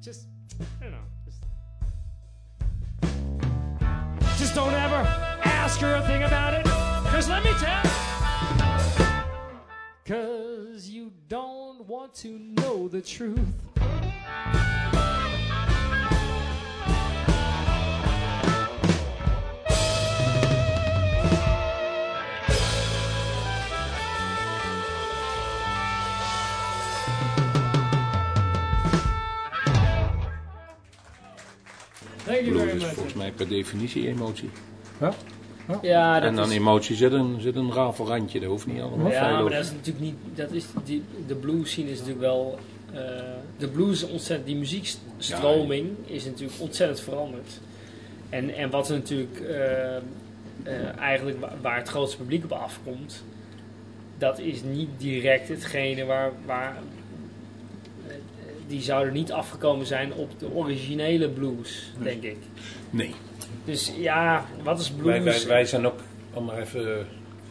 Just, 0.00 0.28
I 0.80 0.84
don't 0.84 0.92
know, 0.92 0.98
just, 4.44 4.54
don't 4.54 4.74
ever 4.74 5.02
ask 5.44 5.80
her 5.80 5.94
a 5.94 6.02
thing 6.02 6.22
about 6.24 6.52
it, 6.52 6.66
cause 7.10 7.30
let 7.30 7.42
me 7.42 7.50
tell. 7.58 7.82
Cause 10.04 10.86
you 10.86 11.12
don't 11.28 11.86
want 11.88 12.12
to 12.16 12.38
know 12.38 12.86
the 12.88 13.00
truth. 13.00 13.38
Blues 32.24 32.62
very 32.62 32.76
is 32.76 32.84
volgens 32.84 33.14
mij 33.14 33.30
per 33.32 33.48
definitie 33.48 34.08
emotie. 34.08 34.50
Ja, 35.82 36.20
dat 36.20 36.28
En 36.28 36.36
dan 36.36 36.50
is, 36.50 36.56
emotie 36.56 36.96
zit 36.96 37.12
een, 37.12 37.40
zit 37.40 37.56
een 37.56 37.72
rafelrandje, 37.72 38.40
dat 38.40 38.48
hoeft 38.48 38.66
niet 38.66 38.80
allemaal 38.80 39.10
ja, 39.10 39.30
maar 39.42 39.50
dat 39.50 39.64
is 39.64 39.70
natuurlijk 39.72 40.04
niet. 40.04 40.14
Dat 40.34 40.52
is, 40.52 40.64
die, 40.84 41.02
de 41.26 41.34
blues 41.34 41.70
scene 41.70 41.90
is 41.90 41.98
natuurlijk 41.98 42.24
wel. 42.24 42.58
eh, 42.92 43.00
de 43.58 43.68
blues 43.68 44.02
is 44.02 44.08
ontzettend. 44.10 44.46
Die 44.46 44.56
muziekstroming 44.56 45.88
is 46.06 46.24
natuurlijk 46.24 46.60
ontzettend 46.60 47.00
veranderd. 47.00 47.60
En, 48.30 48.54
en 48.54 48.70
wat 48.70 48.88
er 48.88 48.94
natuurlijk. 48.96 49.40
eh, 49.40 49.96
eh, 49.96 50.02
eigenlijk 50.98 51.40
wa- 51.40 51.52
waar 51.62 51.76
het 51.76 51.88
grootste 51.88 52.16
publiek 52.16 52.44
op 52.44 52.52
afkomt. 52.52 53.24
Dat 54.18 54.38
is 54.38 54.62
niet 54.62 54.88
direct 54.98 55.48
hetgene 55.48 56.04
waar. 56.04 56.30
waar 56.46 56.76
die 58.66 58.82
zouden 58.82 59.12
niet 59.12 59.32
afgekomen 59.32 59.86
zijn 59.86 60.12
op 60.14 60.38
de 60.38 60.50
originele 60.52 61.28
blues, 61.28 61.92
denk 62.02 62.22
ik. 62.22 62.36
Nee. 62.90 63.14
Dus 63.64 63.92
ja, 63.98 64.46
wat 64.62 64.80
is 64.80 64.90
blues? 64.90 65.04
Wij, 65.06 65.22
wij, 65.22 65.46
wij 65.46 65.64
zijn 65.64 65.86
ook, 65.86 66.00
om 66.34 66.44
maar 66.44 66.58
even, 66.58 67.06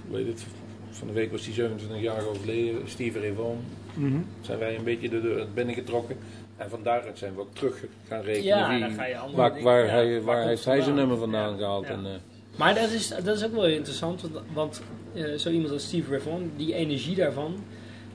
hoe 0.08 0.18
heet 0.18 0.28
het, 0.28 0.46
van 0.92 1.08
de 1.08 1.14
week 1.14 1.32
was 1.32 1.44
die 1.44 1.54
27 1.54 2.02
jaar 2.02 2.26
overleden, 2.28 2.82
Steve 2.86 3.20
Ray 3.20 3.34
Vaughan. 3.34 3.58
Zijn 4.42 4.60
wij 4.60 4.76
een 4.76 4.84
beetje 4.84 5.10
de 5.10 5.22
deur 5.22 5.48
binnengetrokken. 5.54 6.18
En 6.58 6.70
van 6.70 6.80
daaruit 6.84 7.18
zijn 7.18 7.36
we 7.36 7.42
ook 7.42 7.56
terug 7.56 7.84
gaan 8.08 8.22
rekenen. 8.22 8.46
Ja, 8.58 8.70
wie, 8.70 8.80
dan 8.80 8.92
ga 8.92 9.06
je 9.06 9.18
andere 9.18 9.38
waar, 9.38 9.50
dingen- 9.50 9.64
waar, 9.64 9.86
ja, 9.86 9.92
hij, 9.92 10.22
waar 10.22 10.48
heeft 10.48 10.66
het 10.66 10.74
hij 10.74 10.82
zijn 10.84 10.96
nummer 10.96 11.18
vandaan 11.18 11.52
Ja, 11.52 11.58
gehaald. 11.58 11.88
ja. 11.88 11.94
En, 11.94 12.06
eh, 12.06 12.12
Maar 12.58 12.76
dat 12.76 12.90
is, 12.92 13.08
dat 13.08 13.36
is 13.38 13.46
ook 13.46 13.54
wel 13.54 13.68
interessant, 13.68 14.22
want, 14.22 14.46
want 14.54 14.82
eh, 15.14 15.34
zo 15.34 15.50
iemand 15.50 15.72
als 15.72 15.84
Steve 15.84 16.10
Ray 16.12 16.20
Vaughan, 16.20 16.52
die 16.58 16.74
energie 16.74 17.16
daarvan, 17.16 17.64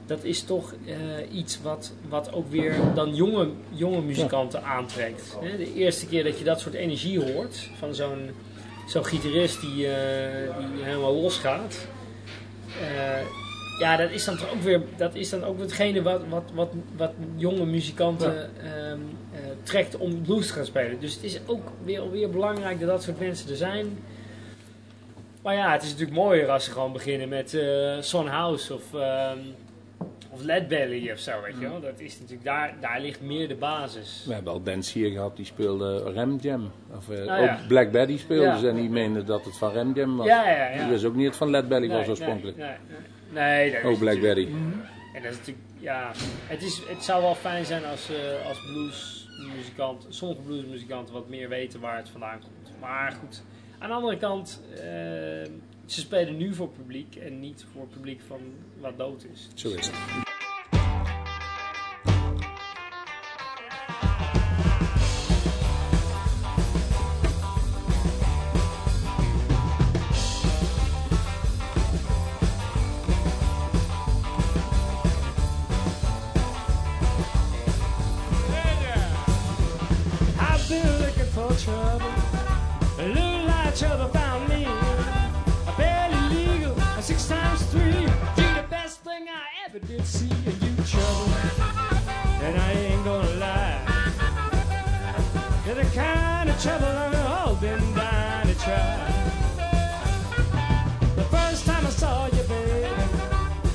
dat 0.08 0.24
is 0.24 0.42
toch 0.42 0.74
eh, 0.86 0.94
iets 1.32 1.60
wat, 1.62 1.92
wat 2.08 2.32
ook 2.32 2.50
weer 2.50 2.74
dan 2.94 3.14
jonge, 3.14 3.48
jonge 3.68 4.00
muzikanten 4.00 4.62
aantrekt. 4.62 5.36
Hè? 5.40 5.56
De 5.56 5.74
eerste 5.74 6.06
keer 6.06 6.24
dat 6.24 6.38
je 6.38 6.44
dat 6.44 6.60
soort 6.60 6.74
energie 6.74 7.32
hoort 7.32 7.70
van 7.78 7.94
zo'n 7.94 8.30
zo'n 8.88 9.04
gitarist 9.04 9.60
die, 9.60 9.86
eh, 9.86 10.58
die 10.58 10.84
helemaal 10.84 11.14
losgaat. 11.14 11.86
eh, 12.80 13.20
ja, 13.78 13.96
dat 13.96 14.10
is 14.10 14.24
dan 14.24 14.36
toch 14.36 14.52
ook 14.52 14.62
weer, 14.62 14.80
dat 14.96 15.14
is 15.14 15.30
dan 15.30 15.44
ook 15.44 15.60
hetgene 15.60 16.02
wat, 16.02 16.20
wat, 16.28 16.42
wat, 16.54 16.68
wat 16.96 17.12
jonge 17.36 17.64
muzikanten 17.64 18.50
ehm, 18.62 18.98
eh, 19.32 19.40
trekt 19.62 19.96
om 19.96 20.22
blues 20.22 20.46
te 20.46 20.52
gaan 20.52 20.64
spelen. 20.64 21.00
Dus 21.00 21.14
het 21.14 21.22
is 21.24 21.40
ook 21.46 21.70
weer, 21.84 22.10
weer 22.10 22.30
belangrijk 22.30 22.80
dat 22.80 22.88
dat 22.88 23.02
soort 23.02 23.20
mensen 23.20 23.50
er 23.50 23.56
zijn. 23.56 23.98
Maar 25.42 25.54
ja, 25.54 25.72
het 25.72 25.82
is 25.82 25.90
natuurlijk 25.90 26.18
mooier 26.18 26.48
als 26.48 26.64
ze 26.64 26.70
gewoon 26.70 26.92
beginnen 26.92 27.28
met 27.28 27.58
Son 28.00 28.26
House 28.26 28.74
of, 28.74 28.94
ehm 28.94 29.38
of 30.30 30.42
Led 30.42 30.68
Belly 30.68 31.10
of 31.12 31.18
zo, 31.18 31.42
weet 31.42 31.54
je 31.60 31.68
wel. 31.68 31.80
Dat 31.80 32.00
is 32.00 32.14
natuurlijk, 32.18 32.44
daar, 32.44 32.74
daar 32.80 33.00
ligt 33.00 33.20
meer 33.20 33.48
de 33.48 33.54
basis. 33.54 34.24
we 34.26 34.34
hebben 34.34 34.52
al 34.52 34.60
bands 34.60 34.92
hier 34.92 35.10
gehad 35.10 35.36
die 35.36 35.44
speelden 35.44 36.12
Rem 36.12 36.36
Jam. 36.40 36.70
Of, 36.96 37.10
eh, 37.10 37.18
Ah, 37.20 37.44
ja. 37.44 37.52
Ook 37.60 37.66
Black 37.68 37.90
Betty 37.90 38.18
speelde 38.18 38.44
Ja. 38.44 38.56
ze 38.58 38.68
en 38.68 38.74
die 38.74 38.90
meenden 38.90 39.26
dat 39.26 39.44
het 39.44 39.56
van 39.58 39.72
Rem 39.72 39.92
Jam 39.94 40.16
was. 40.16 40.26
Ja, 40.26 40.50
ja, 40.50 40.68
ja. 40.70 40.78
Die 40.82 40.90
wist 40.90 41.04
ook 41.04 41.14
niet 41.14 41.22
dat 41.22 41.28
het 41.32 41.42
van 41.42 41.50
Led 41.50 41.68
Belly 41.68 41.88
was 41.88 42.08
oorspronkelijk. 42.08 42.56
Nee, 42.56 42.66
nee, 42.66 42.76
nee. 43.32 43.42
nee 43.44 43.70
dat 43.72 43.80
is 43.80 43.86
Ook 43.86 43.98
Black 43.98 44.14
natuurlijk- 44.14 44.50
Betty. 44.50 44.62
En 45.14 45.22
dat 45.22 45.32
is 45.32 45.38
natuurlijk, 45.38 45.66
ja, 45.78 46.10
het, 46.46 46.62
is, 46.62 46.82
het 46.88 47.04
zou 47.04 47.22
wel 47.22 47.34
fijn 47.34 47.64
zijn 47.64 47.84
als, 47.84 48.10
eh 48.10 48.46
als 48.48 48.58
bluesmuzikant, 48.72 50.06
sommige 50.08 50.40
bluesmuzikanten 50.40 51.14
wat 51.14 51.28
meer 51.28 51.48
weten 51.48 51.80
waar 51.80 51.96
het 51.96 52.08
vandaan 52.08 52.38
komt. 52.40 52.72
Maar 52.80 53.12
goed, 53.12 53.42
aan 53.78 53.88
de 53.88 53.94
andere 53.94 54.16
kant, 54.16 54.62
eh, 54.76 54.82
ze 55.92 56.00
spelen 56.00 56.36
nu 56.36 56.54
voor 56.54 56.68
publiek 56.68 57.16
en 57.16 57.40
niet 57.40 57.64
voor 57.72 57.86
publiek 57.86 58.20
van 58.26 58.40
wat 58.80 58.98
dood 58.98 59.24
is. 59.32 59.48
Zo 59.54 59.68
is 59.68 59.86
het. 59.86 60.27
Kind 95.98 96.48
of 96.48 96.62
trouble 96.62 96.86
I've 96.86 97.26
all 97.26 97.54
been 97.56 97.82
dying 97.94 98.46
to 98.46 98.54
try. 98.54 98.98
The 101.16 101.24
first 101.24 101.66
time 101.66 101.84
I 101.86 101.90
saw 101.90 102.26
you, 102.26 102.42
baby, 102.44 102.88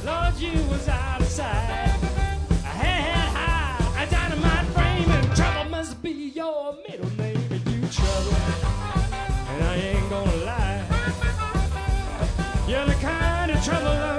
Lord, 0.05 0.35
you 0.45 0.55
was 0.71 0.87
out 0.87 1.19
of 1.19 1.27
sight. 1.27 1.91
I 2.69 2.73
had 2.83 3.27
high, 3.39 4.03
a 4.03 4.05
dynamite 4.09 4.67
frame, 4.75 5.09
and 5.17 5.35
trouble 5.35 5.69
must 5.69 6.01
be 6.01 6.31
your 6.39 6.77
middle 6.87 7.11
name, 7.17 7.43
and 7.55 7.63
you 7.71 7.81
trouble. 7.97 8.37
And 9.49 9.63
I 9.71 9.75
ain't 9.89 10.09
gonna 10.09 10.45
lie, 10.49 10.81
you're 12.69 12.85
the 12.85 12.99
kind 13.01 13.51
of 13.51 13.63
trouble 13.65 14.12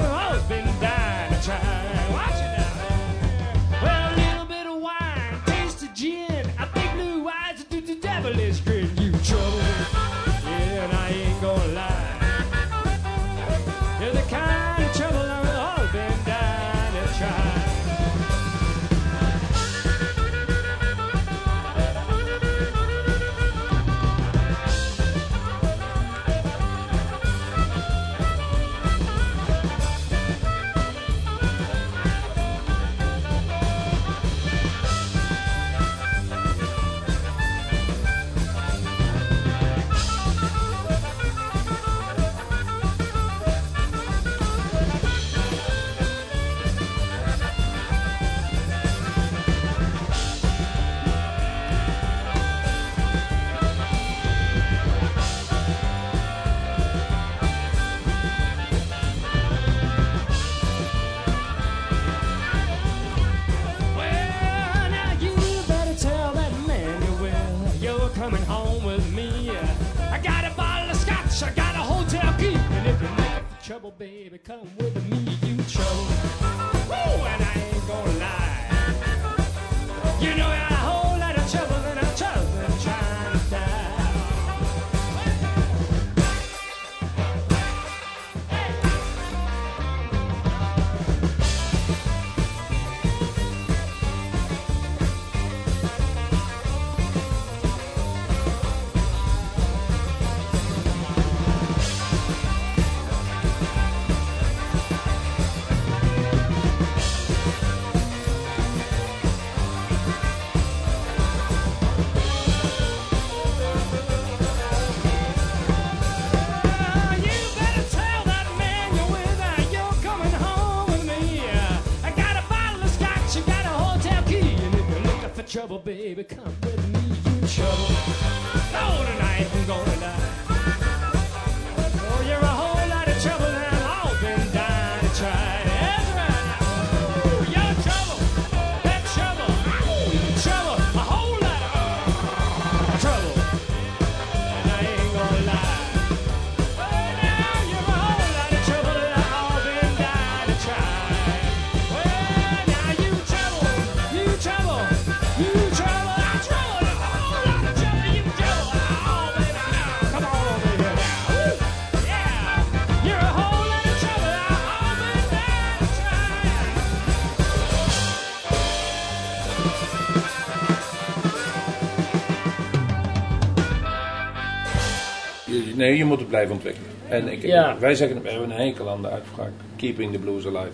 Nee, 175.84 175.96
je 175.96 176.04
moet 176.04 176.18
het 176.18 176.28
blijven 176.28 176.54
ontwikkelen. 176.54 176.90
En 177.08 177.28
ik, 177.28 177.42
wij 177.78 177.94
zeggen, 177.94 178.22
we 178.22 178.30
hebben 178.30 178.50
een 178.50 178.66
hekel 178.66 178.90
aan 178.90 179.02
de 179.02 179.08
uitspraak, 179.08 179.50
keeping 179.76 180.12
the 180.12 180.18
blues 180.18 180.46
alive. 180.46 180.72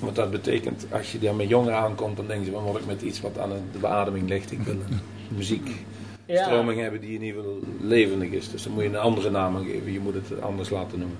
Want 0.00 0.16
dat 0.16 0.30
betekent, 0.30 0.86
als 0.92 1.12
je 1.12 1.18
daar 1.18 1.34
met 1.34 1.48
jongeren 1.48 1.78
aankomt, 1.78 2.16
dan 2.16 2.26
denken 2.26 2.46
ze, 2.46 2.52
wat 2.52 2.64
moet 2.64 2.76
ik 2.76 2.86
met 2.86 3.02
iets 3.02 3.20
wat 3.20 3.38
aan 3.38 3.50
de 3.72 3.78
beademing 3.78 4.28
ligt? 4.28 4.52
Ik 4.52 4.58
wil 4.58 4.74
een 4.88 5.00
muziekstroming 5.28 6.80
hebben 6.80 7.00
die 7.00 7.14
in 7.14 7.22
ieder 7.22 7.42
geval 7.42 7.58
levendig 7.80 8.30
is. 8.30 8.50
Dus 8.50 8.62
dan 8.62 8.72
moet 8.72 8.82
je 8.82 8.88
een 8.88 8.96
andere 8.96 9.30
naam 9.30 9.64
geven, 9.64 9.92
je 9.92 10.00
moet 10.00 10.14
het 10.14 10.42
anders 10.42 10.70
laten 10.70 10.98
noemen. 10.98 11.16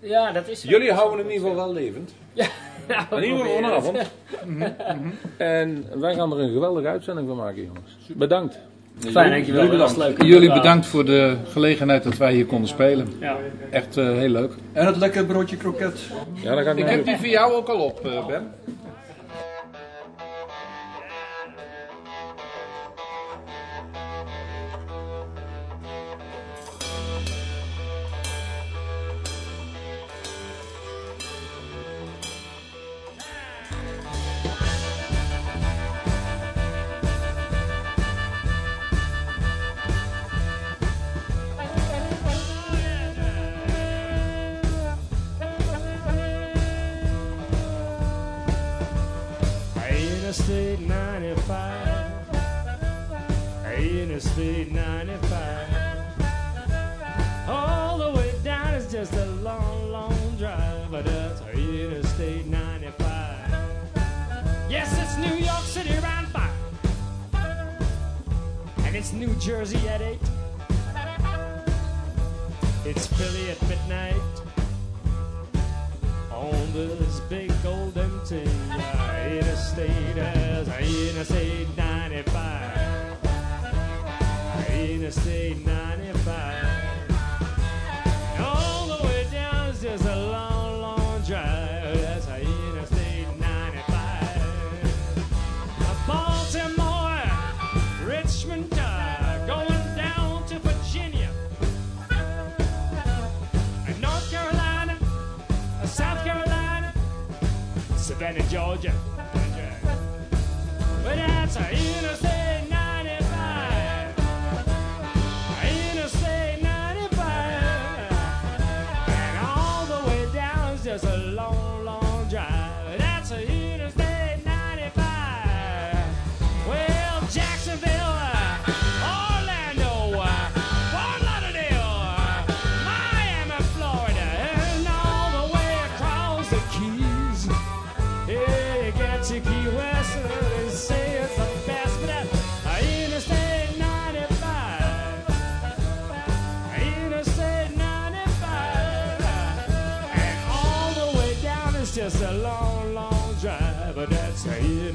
Ja, 0.00 0.32
dat 0.32 0.48
is 0.48 0.62
Jullie 0.62 0.92
houden 0.92 1.18
het 1.18 1.26
in 1.26 1.32
ieder 1.32 1.48
geval 1.48 1.64
wel 1.64 1.74
levend. 1.74 2.14
Ja. 2.32 2.46
Nou, 2.88 3.22
in 3.22 3.28
ieder 3.28 3.38
geval 3.38 3.54
vanavond. 3.54 3.98
Mhm, 4.44 4.58
mhm. 4.58 5.08
En 5.36 5.84
wij 6.00 6.14
gaan 6.14 6.32
er 6.32 6.40
een 6.40 6.52
geweldige 6.52 6.88
uitzending 6.88 7.28
van 7.28 7.36
maken, 7.36 7.64
jongens. 7.64 7.96
Bedankt. 8.14 8.58
Fijn, 8.98 9.30
dankjewel. 9.30 9.62
Jullie 9.62 9.78
bedankt. 9.78 9.96
Leuk, 9.96 10.18
eh, 10.18 10.28
jullie 10.28 10.52
bedankt 10.52 10.86
voor 10.86 11.04
de 11.04 11.36
gelegenheid 11.48 12.02
dat 12.02 12.16
wij 12.16 12.32
hier 12.32 12.46
konden 12.46 12.68
spelen. 12.68 13.08
Ja. 13.20 13.36
Echt 13.70 13.96
eh, 13.96 14.04
heel 14.04 14.28
leuk. 14.28 14.52
En 14.72 14.86
het 14.86 14.96
lekker 14.96 15.24
broodje 15.24 15.56
kroket. 15.56 16.00
Ja, 16.42 16.62
dan 16.62 16.78
ik 16.78 16.86
heb 16.86 17.04
die 17.04 17.16
voor 17.16 17.26
jou 17.26 17.52
ook 17.52 17.68
al 17.68 17.78
op, 17.80 18.06
eh, 18.06 18.26
Ben. 18.26 18.52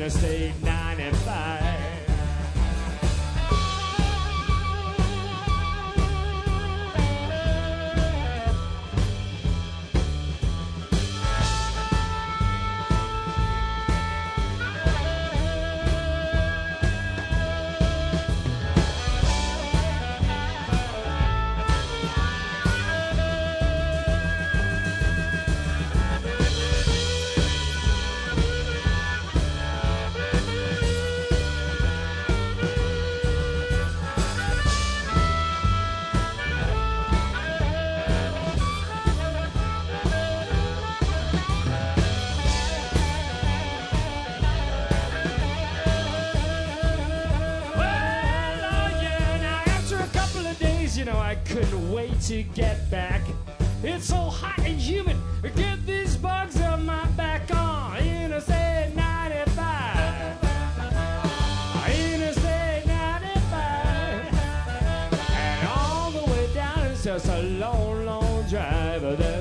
Interstate 0.09 0.51
95. 0.63 1.58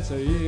isso 0.09 0.15
aí. 0.15 0.48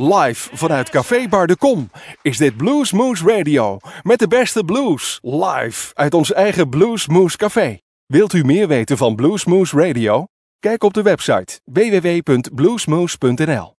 Live 0.00 0.48
vanuit 0.52 0.90
Café 0.90 1.28
Bar 1.28 1.46
de 1.46 1.56
Kom 1.56 1.90
is 2.22 2.36
dit 2.36 2.56
Blues 2.56 2.92
Moose 2.92 3.24
Radio. 3.24 3.78
Met 4.02 4.18
de 4.18 4.28
beste 4.28 4.64
blues, 4.64 5.18
live 5.22 5.90
uit 5.94 6.14
ons 6.14 6.32
eigen 6.32 6.68
Blues 6.68 7.06
Moose 7.06 7.36
Café. 7.36 7.78
Wilt 8.06 8.32
u 8.32 8.44
meer 8.44 8.68
weten 8.68 8.96
van 8.96 9.14
Blues 9.14 9.44
Moose 9.44 9.86
Radio? 9.86 10.24
Kijk 10.58 10.82
op 10.82 10.94
de 10.94 11.02
website 11.02 11.60
www.bluesmoose.nl 11.64 13.79